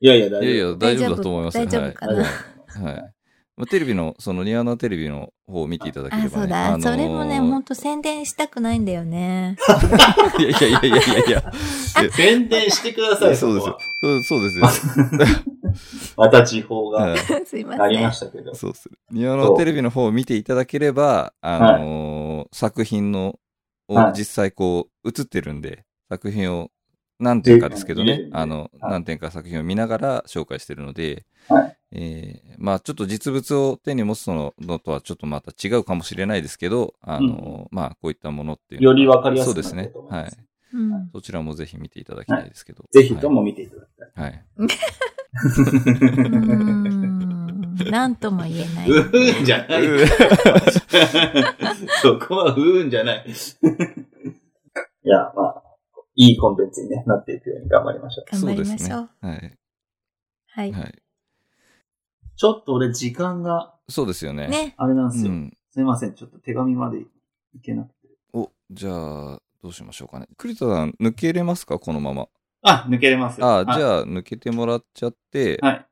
[0.00, 0.44] いやいや、大丈夫。
[0.44, 2.30] いやいや、大丈夫だと思いますよ大丈夫かな大丈
[2.84, 3.12] はい。
[3.56, 6.30] まあ、テレビの、そのニアナテレビの方を見ていただければ、あ、ね。
[6.30, 6.70] そうだ。
[6.70, 9.56] のーそれもね、ほんと宣伝したくないんだよね。
[10.38, 11.52] いやいやいやいやいやいや。
[12.12, 13.78] 宣伝してください、そうですこよ。
[14.00, 14.66] そうそうですよ。
[16.16, 17.82] はまた地方がはい すいません。
[17.82, 18.54] ありましたけど。
[18.54, 18.90] そうっす。
[19.10, 23.38] ニアのテレビの方を見ていただければ、あのー作品の、
[23.88, 26.70] をはい実際こう、映ってるんで、作品を
[27.18, 39.98] 何点かですけどねあの、はい何点か作品を見ながら紹介してるので、はいえーまあちょっと実物を手に持つののとはちょっとまた違うかもしれないですけど、あのーまあこういったものっていうのはよりわかりやすくなってそうですねると。
[40.00, 40.46] 思いますはい。
[40.72, 41.10] うん。
[41.12, 42.84] そちらもぜひ見ていただきたいですけど。
[42.92, 44.44] ぜひとも見ていただきたい。
[47.90, 48.90] なんとも言えない。
[48.90, 49.82] うーんじゃない。
[52.02, 53.24] そこはうーんじゃない。
[55.04, 55.62] いや、まあ、
[56.14, 58.26] いいコンテンツに、ね、なっていくように頑張りましょう。
[58.30, 58.78] 頑張りましょう。
[58.78, 59.58] そうですねはい。
[60.46, 60.72] はい。
[60.72, 61.02] はい。
[62.36, 64.46] ちょっと俺時間がそうですよね。
[64.48, 64.74] ね。
[64.78, 65.32] あれなんですよ。
[65.32, 65.54] うん。
[65.70, 67.06] すいません、ちょっと手紙までい
[67.62, 67.94] けなくて。
[68.32, 70.26] お、じゃあ、どうしましょうかね。
[70.36, 71.78] 栗田さん、抜けれますか？
[71.78, 72.26] このまま。
[72.62, 73.44] あ、抜けれます。
[73.44, 73.74] あじあ。
[73.74, 75.86] ゃあ、抜けてもらっちゃって、はい。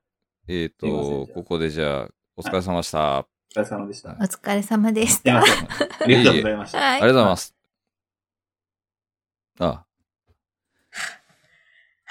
[0.49, 3.18] えっ、すいませんと、ここでじゃあ、お疲れ様でした。
[3.18, 4.11] お疲れ様でした。
[4.11, 5.47] お疲れ様でしすいまた。
[5.47, 5.68] せん。
[6.03, 6.79] ありがとうございました。
[6.79, 6.89] はい。
[6.89, 7.55] ありがとうございます。
[9.61, 9.87] あ、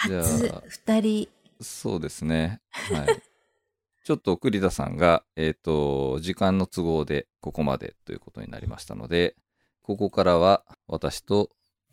[0.08, 1.30] じゃあ初、二人。
[1.62, 2.62] そうですね。
[2.72, 3.22] はい。
[4.06, 9.36] ちょっと栗田さんが、えっ、と、時間の都合でここまでということになりましたので、
[9.82, 11.50] ここからは私と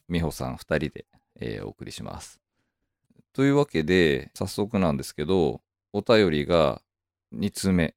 [0.09, 1.07] 美穂さん二人で、
[1.41, 2.41] えーお送りします。
[3.33, 5.61] というわけで、早速なんですけど、
[5.93, 6.81] お便りが
[7.35, 7.95] 2通目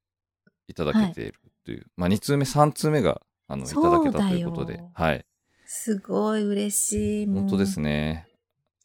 [0.67, 5.25] いただけているという、まあ2通目、3通目が、あの、いただけたということではい。
[5.65, 7.25] すごい嬉しい。
[7.27, 8.27] 本当ですね。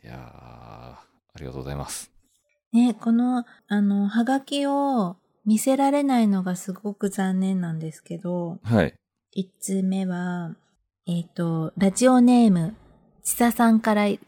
[0.02, 1.06] いやー、あ
[1.38, 2.12] りがとうございます。
[2.72, 8.94] ね、この、あの、はがきを見せられないのがすごく残念なんですけど、はい。
[9.32, 10.54] 一通目は、
[11.06, 12.74] えっ、と、ラジオネーム、
[13.22, 14.18] ちささんから い、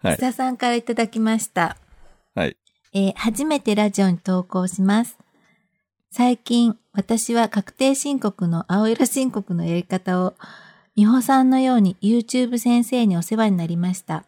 [0.00, 1.76] はいちささんからいただきました。
[2.34, 2.56] はい。
[2.92, 5.18] えー初めてラジオに投稿します。
[6.10, 10.34] 最近、私は確定申告の青色申告のやり方を、
[10.96, 14.24] 美穂さんのように YouTube 先生にお世話になりました。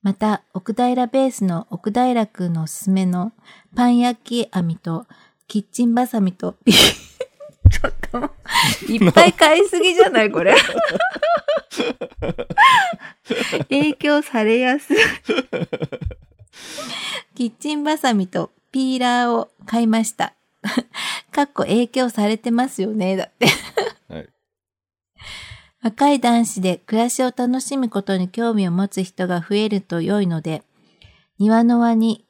[0.00, 3.32] また、奥平ベースの奥平くんのおすすめの
[3.76, 5.06] パン焼き網と
[5.48, 8.30] キッチンバサミとビ ちょっと
[8.92, 10.54] いっぱい買いすぎじゃないこれ。
[13.68, 14.96] 影響されやすい。
[17.34, 20.34] キッチンバサミとピーラーを買いました。
[21.32, 23.16] かっこ影響されてますよね。
[23.16, 23.46] だって。
[24.08, 24.28] はい。
[25.82, 30.62] 若い男子で暮らしを楽しむことに興味を持つ人が増えると良いので、
[31.38, 32.26] 庭の輪に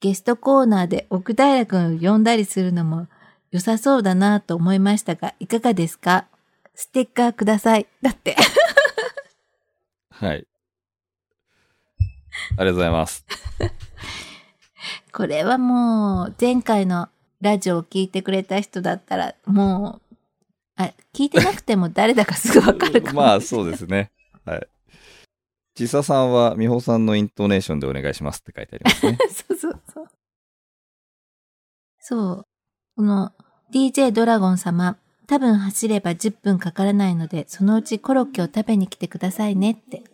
[0.00, 3.08] ゲストコーナーで奥平くんを呼んだりするのも
[3.50, 6.26] 良さそうだなと思いましたが、いかがですか？
[6.74, 7.86] ステッカーください。
[8.02, 8.36] だって。
[10.10, 10.46] はい。
[12.00, 12.04] あ
[12.52, 13.24] りがとうございます。
[15.12, 17.08] これはもう、前回の
[17.40, 20.14] ラジオを聞いてくれた人だったら、もう、
[20.76, 23.22] あ、聞いてなくても誰だかすぐわかるかも。
[23.22, 24.12] まあ、そうですね。
[24.44, 24.68] はい。
[25.74, 29.18] ちささんは、美穂さんのイントネーションでお願いしますって書いてありますね。
[29.30, 29.80] そうそう
[32.08, 32.46] そう。
[32.96, 33.32] この
[33.70, 34.96] DJ ドラゴン様、
[35.26, 40.04] 多分走れば10分かからないので、そのうちコロッケを食べに来てくださいねって。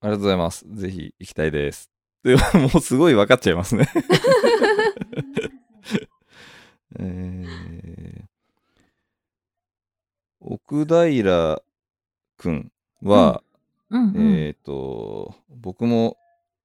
[0.00, 0.64] ありがとうございます。
[0.72, 1.90] ぜひ行きたいです。
[2.22, 2.34] で
[2.72, 3.88] もうすごい分かっちゃいますね。
[6.98, 8.24] えー、
[10.40, 11.60] 奥平
[12.38, 12.72] くん
[13.02, 13.42] は、
[13.90, 14.34] うんうん。
[14.34, 16.16] えっ、と、僕も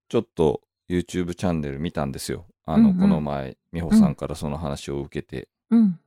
[0.08, 2.46] ちょっと YouTube チャンネル見たんですよ。
[2.64, 5.50] あの、うんうんこの前、美穂さんからその話を受けて。
[5.70, 6.00] うん。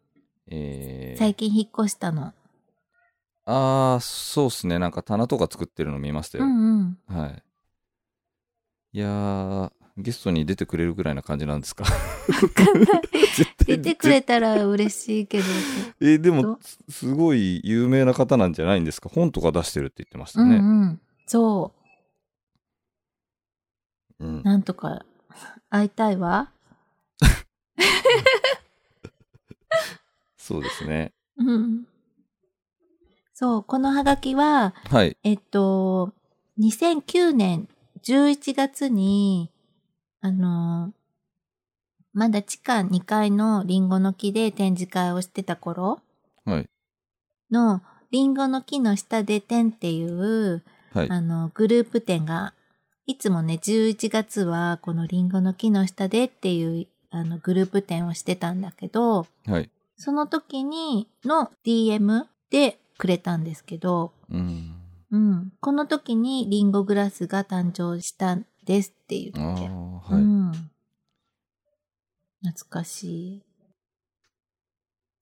[0.46, 2.32] えー最近引っ越したの。
[3.48, 4.78] ああ、そうっすね。
[4.78, 6.46] なんか棚とか作ってるの見ましたうよ。
[6.46, 6.98] んうん。
[7.06, 7.42] はい。
[8.92, 11.84] いやー、ゲストに出てくれるぐらいな感じなんですか？
[13.66, 15.44] 出てくれたら嬉しいけど。
[16.00, 19.08] え、でもど、すすごい有名な方なんじゃないんですか？
[19.08, 20.56] 本とか出してるって言ってましたうんね。
[20.56, 21.00] うん。
[21.26, 21.72] そ
[24.20, 24.42] うんう。
[24.44, 25.04] なんとか、
[25.70, 26.50] 会いたいわ。
[30.46, 31.12] そうですね。
[31.38, 31.86] うん。
[33.34, 35.16] そう、このハガキは、はい。
[35.24, 36.12] えっと、
[36.60, 37.68] 2009年
[38.04, 39.50] 11月に、
[40.20, 40.92] あの、
[42.12, 46.00] まだ地下2階のリンゴの木で展示会をしてた頃
[46.44, 46.70] はい。
[47.50, 47.82] の、
[48.12, 51.10] リンゴの木の下で展っていう、はい。
[51.10, 52.54] あの、グループ展が、
[53.06, 59.68] いつもね、11月はこのリンゴの木の下でっていう、あの、グループ展をしてたんだけど、はい。
[59.96, 64.74] その時に、の DM でくれたんですけど、うん。
[65.10, 65.52] うん。
[65.60, 69.62] この時にリンゴグラスが誕生したんですって言ああ、って。
[69.64, 70.22] はい。
[70.22, 70.52] うん。
[72.42, 73.42] 懐かし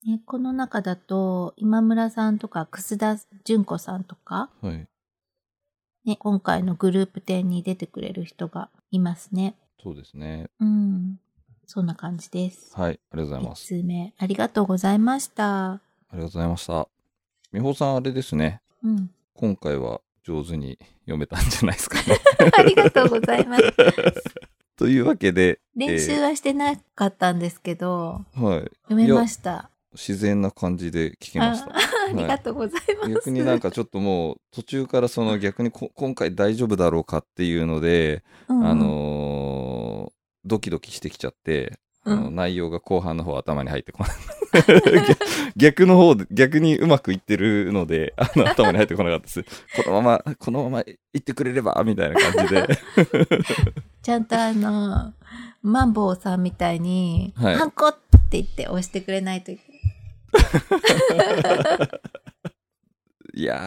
[0.05, 0.11] い。
[0.11, 4.87] ね、この中だと、今村さんとか、楠田純子さんとか、はい。
[6.05, 9.57] ね、今回のグループ展に出てくれる人がいますね。
[9.83, 10.51] そうですね。
[10.61, 11.18] うん。
[11.67, 12.73] そんな感じです。
[12.75, 13.01] はい。
[13.12, 13.67] ありがとうござい一ます。
[13.67, 15.73] 通目、ありがとうございました。
[15.73, 15.81] あ
[16.12, 16.89] りがとうございました。
[17.53, 18.61] 美穂さん、あれですね。
[18.83, 19.11] うん。
[19.35, 22.19] 今回は上手に読めたんじゃないですかね。
[22.57, 23.62] ありがとうございます。
[24.77, 28.71] というわけで、練習はしてなかったんですけど、はい。
[28.89, 29.71] 読めました。
[29.93, 31.71] 自然な感じで聞けました。
[31.71, 33.11] あありがとうございます。
[33.11, 39.64] 逆になんかちょっともう途中からその逆にこ今回大丈夫だろうかっていうので、うんうんあのー
[40.45, 44.12] ドキドキしてきちゃって、あのうん内容が後半の方頭に入ってこない。
[44.55, 45.16] 逆
[45.57, 49.42] 逆の方で、逆にうまくいってるので、あの頭に入ってこなかったです。
[49.82, 52.68] このまま、このまま行ってくれれば、みたいな感じで。
[54.03, 55.14] ちゃんとあの、
[55.62, 57.92] マンボウさんみたいに、はいハンコっ
[58.30, 59.62] て言って押してくれないといけ
[63.36, 63.59] いやー、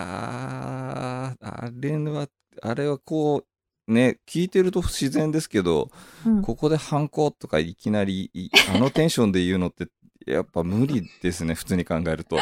[1.41, 2.27] あれは、
[2.61, 3.45] あれはこう、
[3.87, 5.89] ね、聞いてると不自然ですけど、
[6.25, 9.87] うんここでハンコとかいきなり、いあのテンションで言うのって、
[10.25, 12.37] やっぱ無理ですね、普通に考えると。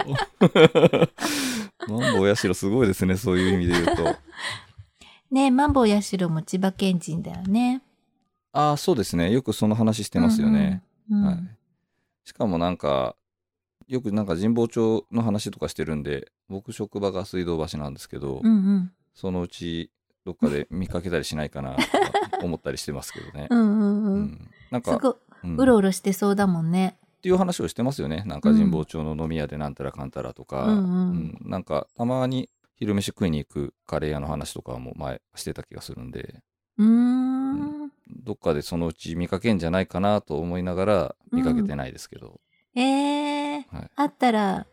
[1.88, 4.16] マンボウヤシロすごいですね、そういう意味で言うと。
[5.32, 7.82] ねマンボウヤシロも千葉県人だよね。
[8.52, 9.32] ああ、そうですね。
[9.32, 10.82] よくその話してますよね。
[11.12, 11.26] うんうん。
[11.26, 11.38] はい。
[12.24, 13.16] しかもなんか、
[13.88, 18.92] よくなんか神保町の話とかしてるんで、僕職場が水道橋なんですけど、うんうん。
[19.14, 19.92] そのうち
[20.26, 21.88] どっかで見かけたりしないかなとか
[22.44, 23.48] 思ったりしてますけどね。
[23.52, 24.10] うんうんう。
[24.10, 25.00] うんんなんか、
[25.44, 26.98] うんうろうろしてそうだもんね。
[27.18, 28.24] っていう話をしてますよね。
[28.26, 30.84] なんか神保町の飲み屋でなんたらかんたらとか、うんうん
[31.44, 36.42] うんなんかたまに昼飯食いに行くカレー屋の話とかも前してた気がするんで、
[36.78, 37.92] うーん。
[38.24, 42.40] どっかでそのうち見かけんじゃないかなと思いながら見かけてないですけど、
[42.76, 44.66] ええーはいあったら、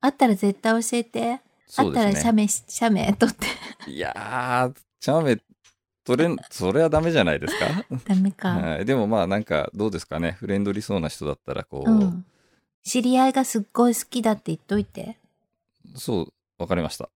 [0.00, 1.40] あったら絶対教えて。
[1.76, 2.12] あったら。
[2.12, 3.46] 写メし、写メ撮って。
[3.90, 5.38] いやー、チャーメ
[6.04, 7.84] 取れん、それはダメじゃないですか？
[8.06, 8.48] ダメか。
[8.50, 10.32] はい、でもまあなんかどうですかね？
[10.32, 12.24] フレンドリーそうな人だったらこう、うん。
[12.84, 15.16] 知り合いがすっごい好きだって言っといて。
[15.94, 17.08] そう、わかりました。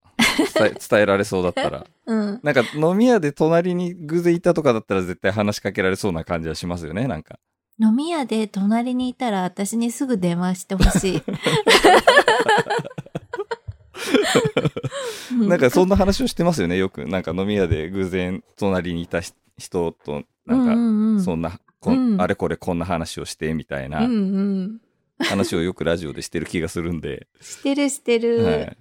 [0.54, 1.84] 伝え 伝えられそうだったら。
[2.06, 2.40] うん。
[2.44, 7.40] なんか飲み屋で隣に偶然いたとかだったら絶対話しかけられそうな感じはしますよね、なんか。
[7.80, 11.22] 飲み屋で隣にいたら私にすぐ電話してほしい。
[15.40, 17.06] う なんかそんな話をしてますよね、よく。
[17.06, 24.80] なんか飲み屋で偶然隣にいたし人と、なんか、うんうんうん、そんな、こんうんあれこれこんな話をしてみたいなうんうん。
[25.18, 27.26] 話をよくラジオでしてる気がするんで。
[27.40, 28.44] してるしてる。
[28.44, 28.76] はい。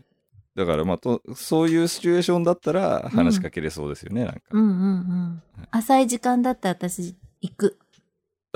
[0.56, 4.42] だからまあと、そういうシチュエーションだったら話しかけれそうですよね、なんか。
[4.52, 5.44] うんうんうん。
[5.72, 7.78] 浅い時間だったら私行く。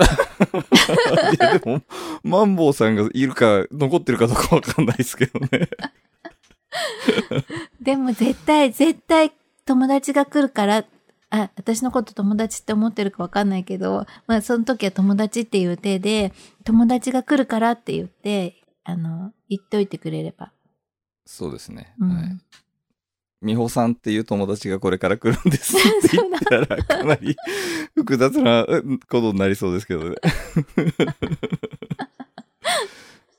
[0.00, 1.82] いや、でも、
[2.22, 5.68] マンボウさんがいるか、残ってるかどうかわかんないですけどね。
[7.80, 9.32] でも絶対、絶対
[9.64, 10.84] 友達が来るから、
[11.30, 16.32] あ、私のこと友達って思ってるかわかんないけど、まあその時は友達っていう体で、
[16.64, 20.52] 友達が来るからって言って、あの、言っといてくれれば。
[21.24, 21.94] そうですね。
[22.00, 22.40] うんはい。
[23.42, 27.36] 美穂さんっていう友達がこれから来るんですって 言ったら、かなり
[27.94, 30.16] 複雑なうんことになりそうですけどね。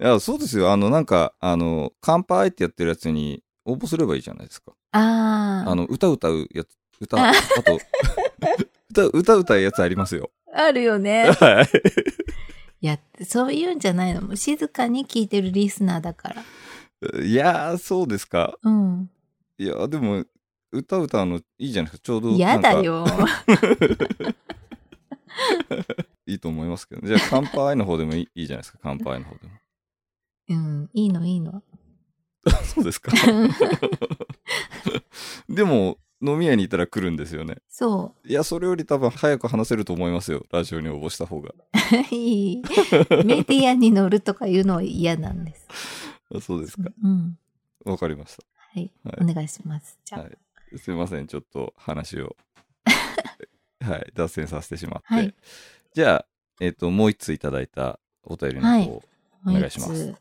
[0.01, 0.71] いや、そうですよ。
[0.71, 4.73] あの、なんか、あの、乾杯ってやってるやつに応募すればいいじゃないですか。
[4.93, 7.33] ああの、歌歌うやつ、歌、ああ
[7.63, 7.79] と、
[8.89, 10.31] 歌、歌歌うやつありますよ。
[10.53, 10.63] あ。
[10.63, 11.29] あるよね。
[11.39, 11.65] はい。
[12.81, 12.97] いや、
[13.27, 14.35] そういうんじゃないの。
[14.35, 16.43] 静かに聞いてるリスナーだから。
[17.23, 18.57] いやー、そうですか。
[18.63, 19.09] うん。
[19.59, 20.25] いや、でも、
[20.71, 22.05] 歌歌うのいいじゃないですか。
[22.05, 22.29] ちょうど。
[22.31, 22.73] 嫌だ。
[22.81, 23.05] よ。
[26.25, 27.07] いいと思いますけど。
[27.07, 28.79] じゃあ、乾杯の方でもいいいいじゃないですか。
[28.81, 29.60] 乾杯の方でも。
[30.49, 30.89] うん。
[30.93, 31.63] いいの、いいの。
[32.63, 33.11] そうですか。
[35.49, 37.57] でも、飲み屋にいたら来るんですよね。
[37.67, 40.45] そいや、それより多分早く話せると思いますよ。
[40.51, 41.49] ラジオに応募した方が。
[41.49, 41.55] う。
[42.15, 42.61] いい。
[43.25, 45.67] メディアに乗るとか言うの嫌なんです。
[46.33, 46.91] あそうですか。
[47.03, 47.37] うん。
[47.85, 48.91] わかりましはい。
[49.03, 49.99] はいお願いします。
[50.05, 50.21] じゃあ。
[50.21, 50.37] はい
[50.71, 50.77] た。
[50.77, 51.27] すいません。
[51.27, 52.35] ちょっと話を、
[53.81, 55.13] はい、脱線させてしまって。
[55.13, 55.35] はい
[55.93, 56.25] じゃあ、
[56.61, 59.01] えっ、と、もう一ついただいたお便りの方、はい
[59.43, 60.15] お願いします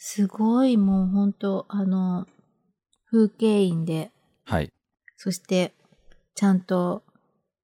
[0.00, 2.28] すごいもう本当あの、
[3.10, 4.12] 風景印で、
[4.44, 4.72] はい。
[5.16, 5.74] そして、
[6.36, 7.02] ちゃんと、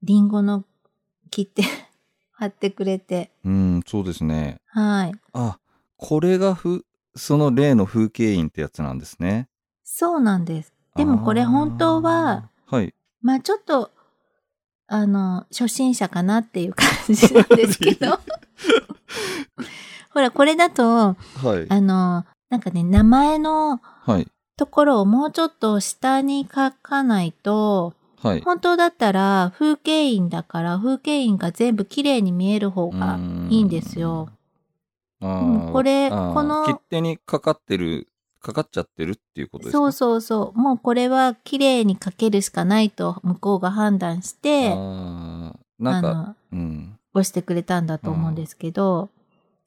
[0.02, 0.64] リンゴの
[1.30, 1.62] 切って
[2.34, 4.60] 貼ってくれて、うん、そうですね。
[4.66, 5.12] はい。
[5.32, 5.60] あ、
[5.96, 9.48] これがふ、その例の風景印ってやつなんですね。
[9.84, 10.72] そうなんです。
[10.96, 12.92] でもこれ本当は、はい。
[13.22, 13.92] まあちょっと、
[14.88, 18.18] あの、初心者かなっていう感じなんですけど。
[20.14, 21.16] ほら、これだと、は
[21.60, 21.66] い。
[21.68, 24.26] あの、なんかね、名前のはい。
[24.56, 27.92] ところをもうちょっと下に書かないと、
[28.22, 28.40] はい。
[28.42, 33.18] 本当だったら風景印だから風景印が全部綺麗に見える方が
[33.50, 34.28] いいんですよ。
[35.20, 38.06] あこれこの切手にかかってる、
[38.40, 39.78] かかっちゃってるっていうことですか？
[39.78, 40.58] そうそうそう。
[40.58, 46.98] もうこれは綺麗に書けるしかないと向こうが判断して、あーなんか、の、うん。
[47.14, 49.10] 押してくれたんだと思うんですけど、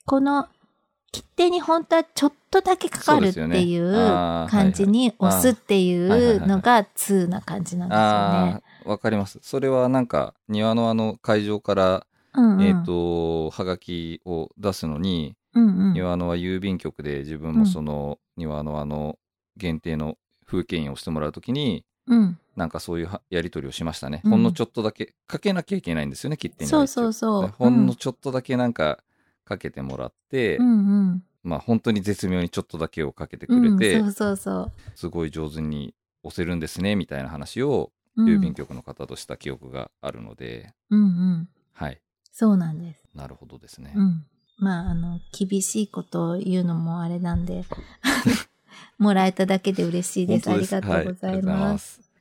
[0.08, 0.48] この
[1.12, 3.92] 切手に本当はちょっとだけかかるっていう
[4.50, 8.62] 感じに押すっていうのが2な感じなんですよあね。
[8.86, 9.40] あ、わかります。
[9.42, 12.64] それはなんか、庭のあの会場から、うんうん。
[12.64, 19.18] えっ、と、はがきを出すのに、うんうん、庭のは郵便局で自分もその庭のあの
[19.58, 22.40] 限定の風景印をしてもらうときに、うん。
[22.56, 24.22] なんかそういうはやり取りをしましたね。
[24.24, 27.54] うんほんのちょっとだけ、かけなきゃいけないんですよね、切手にはそうそうそう。
[27.58, 29.00] ほんのちょっとだけなんか
[29.48, 30.72] かけてもらって、うんう
[31.14, 31.24] ん。
[31.44, 34.72] まあ本当に絶妙にちょっとだけをかけてうん、くれて、そうそうそう。
[34.96, 41.50] すごい上手に押せるんですね、みたいな話をうん郵便局の方とした記憶があるので、うんうん。
[41.74, 42.02] はい。
[42.32, 43.08] そうなんです。
[43.16, 43.94] なるほどですね。
[43.96, 44.26] うん。
[44.60, 47.64] まあ、あの、厳しいことを言うのもあれなんで、
[48.98, 50.50] もらえただけで嬉しいです。
[50.50, 51.60] ありがとうございま。
[51.60, 52.12] ますす。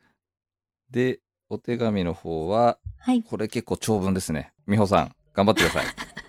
[0.90, 3.22] で、お手紙の方は、はい。
[3.22, 4.52] これ結構長文ですね。
[4.66, 5.86] 美穂さん、頑張ってください。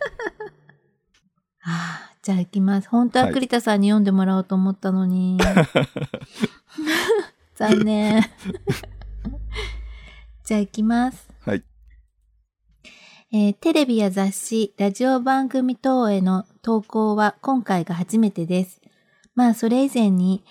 [1.70, 2.88] ああ、じゃあ行きます。
[2.88, 5.38] 本当ははい栗田さんに読んでもらおうと思ったのに。
[7.56, 8.24] 残念。
[10.46, 11.28] じゃあ行きます。
[11.46, 11.64] はい。
[13.34, 18.80] えーテレビや雑誌、ラジオ番組等への投稿は今回が初めてです。
[19.36, 20.46] まあそれ以前に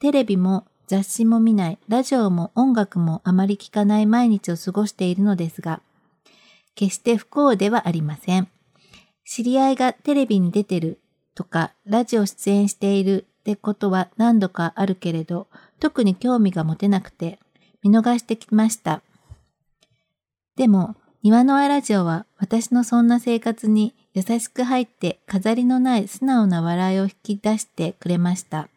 [0.00, 5.80] テレビも雑誌も見ない、ラジオも音楽もあまり聞かない毎日を過ごしているのですが、
[6.74, 8.48] 決して不幸ではありません。
[9.30, 10.98] 知り合いがテレビに出てる
[11.34, 15.48] とか、ラジオ出演しているってことは何度かあるけれど、
[15.80, 17.38] 特に興味が持てなくて、
[17.82, 19.02] 見逃してきました。
[20.56, 28.70] でも、庭のあラジオは私のそんな生活に優しく入って飾りのない素直な笑いを引き出してくれました。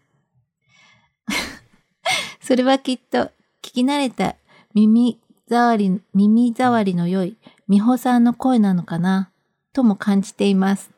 [2.42, 3.20] それはきっと
[3.62, 4.36] 聞き慣れた
[4.74, 7.38] 耳障り、耳障りの良い
[7.70, 9.31] 美穂さんの声なのかな
[9.74, 10.92] とも感じています。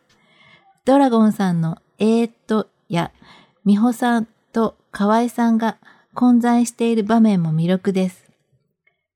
[0.85, 3.11] ドラゴンさんのえーっとや
[3.65, 5.77] 美穂さんと河合さんが
[6.13, 8.29] 混在している場面も魅力です。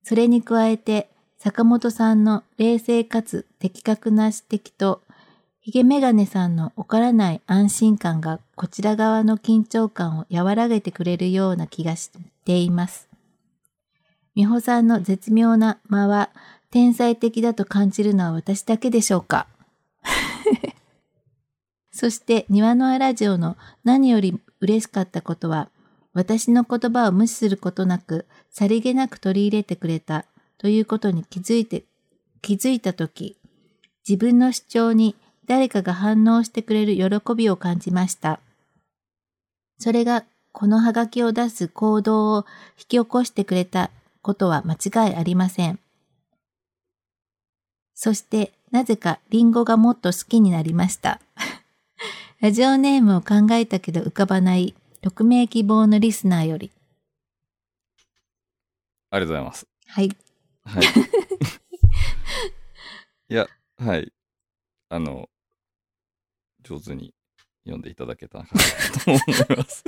[0.02, 5.02] それに加えて坂本さんの冷静かつ的確な指摘と
[5.60, 12.10] ヒゲメガネさんのおからない安心感がこちら側の緊張感を和らげてくれるような気がし
[12.46, 13.08] ています。
[14.34, 16.30] 美穂さんの絶妙な間は
[16.70, 19.46] 天才的だと感じるのは私だけでしょうか？
[21.90, 25.68] そして庭のあラジオの何より嬉しかったことは
[26.12, 30.24] 私の言葉を無視することなくさりげなく取り入れてくれた
[30.58, 31.84] ということに気づいて、
[32.42, 33.36] 気づいたとき
[34.08, 35.16] 自分の主張に
[35.46, 38.40] 誰かが反応してくれる喜びを感じました。
[39.78, 42.46] それがこのハガキを出す行動を
[42.78, 43.90] 引き起こしてくれた
[44.22, 45.78] ことは間違いありません。
[48.00, 51.20] そして、なぜかリンゴがもっと好きになりました。
[52.38, 56.70] ラジオネームを考えたけど浮かばない匿名希望のリスナーより。
[59.10, 59.66] ありがとうございます。
[59.88, 60.16] はい。
[60.64, 60.84] はい。
[63.30, 64.12] いや、はい。
[64.90, 65.28] あの、
[66.62, 67.12] 上手に
[67.64, 68.56] 読んでいただけたかなと
[69.10, 69.20] 思い
[69.58, 69.82] ます。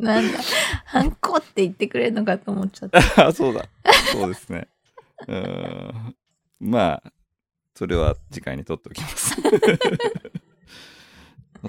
[0.00, 0.38] なんだ、
[0.86, 3.26] ハンコって言ってくれるのかと思っちゃった。
[3.26, 3.68] あ、そうだ。
[4.10, 4.68] そうですね。
[5.28, 6.16] うーん。
[6.62, 7.12] まあ、
[7.74, 9.36] それは次回に取っておきます。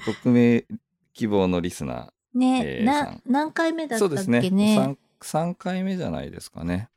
[0.05, 0.63] 匿名
[1.13, 3.97] 希望のリスナね、えなん何回目だー。
[3.97, 4.41] ったっそうですね。
[4.41, 4.97] けね。
[5.21, 6.89] 3, 3回目じゃないですかね。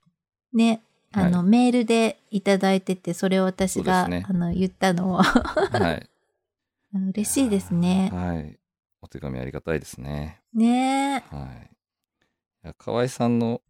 [0.52, 0.82] ね、
[1.12, 6.08] あの、はメールでいただいてて、それを私が、ねあの、言ったのをはい。
[7.12, 8.10] 嬉しいですね。
[8.12, 8.58] はい。
[9.02, 10.40] お手紙ありがたいですね。
[10.54, 11.70] ねはい。
[12.64, 13.60] いや河合さんの、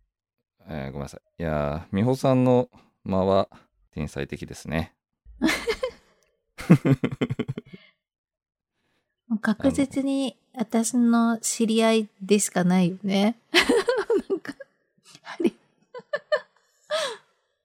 [0.69, 1.43] えーごめんなさい。
[1.43, 2.71] いやー、美穂さんの
[3.05, 3.49] 間は
[3.97, 4.93] 天才的ですね。
[9.41, 13.39] 確実に私の知り合いでしかないよね。
[14.29, 14.55] なんか、
[15.23, 15.55] あれ い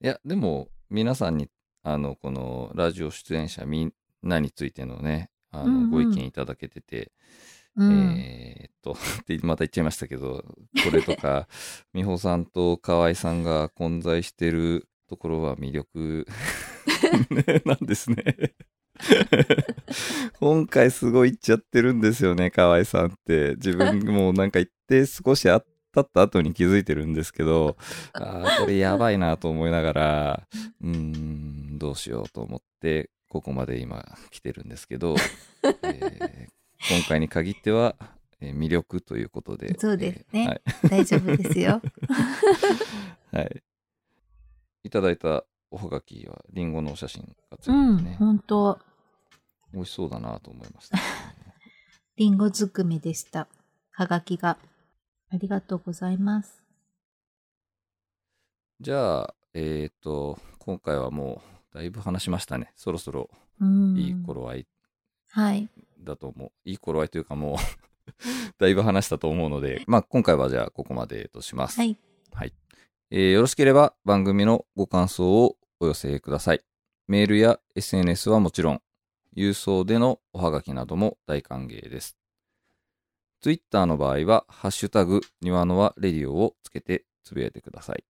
[0.00, 1.50] や、でも、皆さんに、
[1.82, 7.12] あの、このラジオ出演者みんなについてのね、あの、うんうんご意見いただけてて、
[7.76, 7.92] うん。
[8.16, 8.96] えーっと、
[9.46, 10.46] また言っちゃいましたけど、
[10.82, 11.46] これとか、
[11.92, 16.26] 美穂さんと河合さんが混在してるところは魅力
[17.66, 18.16] なんですね。
[20.40, 23.56] 今回すごい言っちゃってるんですよね、河合さんって。
[23.56, 25.60] 自分もなんか言って少しあ
[25.92, 27.76] 経った後に気づいてるんですけど、
[28.14, 30.48] ああ、これやばいなと思いながら、
[30.80, 35.14] うーん、どうしようと思って、ここまで今来てるんですけど、
[35.62, 36.48] えー
[36.90, 37.96] 今回に限っては、
[38.40, 39.74] えー魅力ということで。
[39.78, 41.82] そうですねえー大丈夫ですよ。
[43.30, 43.62] はい。
[44.82, 44.88] はい。
[44.88, 48.78] いただいたおはがきは、リンゴのお写真がついてうん、本当
[49.72, 51.02] 美味しそうだなと思いました、ね。
[52.16, 53.48] リンゴずくめでした。
[53.90, 54.58] はがきが。
[55.30, 56.62] ありがとうございます。
[58.80, 62.72] じゃあ、えっ、と、今回はもう、だいぶ話しましたね。
[62.76, 63.30] そろそろ
[63.60, 63.96] うん。
[63.96, 64.66] いい頃合い
[65.30, 65.70] はい。
[66.00, 66.52] だと思う。
[66.64, 67.56] いい頃合いというかもう、
[68.58, 71.78] だいぶ話したと思うので、まあ今回はじゃあここまでとします。
[71.78, 71.96] はい。
[72.32, 72.52] はい。
[73.14, 76.62] えーよろしければ番組のご感想をお寄せください。
[77.08, 78.80] メールや SNS はもちろん、
[79.36, 82.16] 郵送でのおはがきなども大歓迎です。
[83.42, 88.04] Twitter の場合は、ハッシュタグ、庭の輪レディオをつけてつぶやいてください。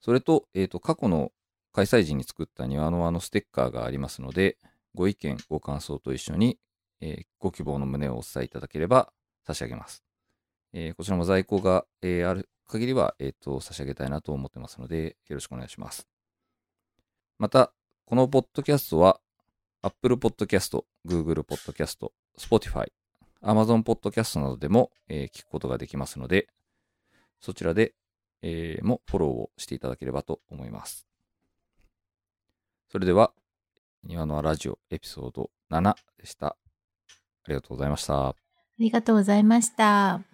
[0.00, 1.32] それと、えっ、と、過去の
[1.74, 4.56] 開催時に作った庭の輪のステッカーがありますので、
[4.94, 6.58] ご意見、ご感想と一緒に、
[7.02, 9.12] えーご希望の旨をお伝えいただければ
[9.46, 10.13] 差し上げます。
[10.76, 16.08] えーこちらも在庫が、えーある限りは、えーと差し上げたいなと思ってますので、よろしくお願いします。
[17.38, 17.72] また、
[18.06, 19.20] このポッドキャストは、
[19.82, 22.88] Apple Podcast、Google Podcast、Spotify、
[23.42, 26.48] Amazon Podcast などでも、えー聞くことができますので、
[27.40, 27.94] そちらで、
[28.42, 31.06] えーもフォローをしていただければと思います。
[32.90, 33.32] それでは、
[34.02, 36.48] 庭のラジオエピソード7でした。
[36.48, 36.56] あ
[37.48, 38.28] りがとうございました。
[38.30, 38.34] あ
[38.78, 40.33] りがとうございました。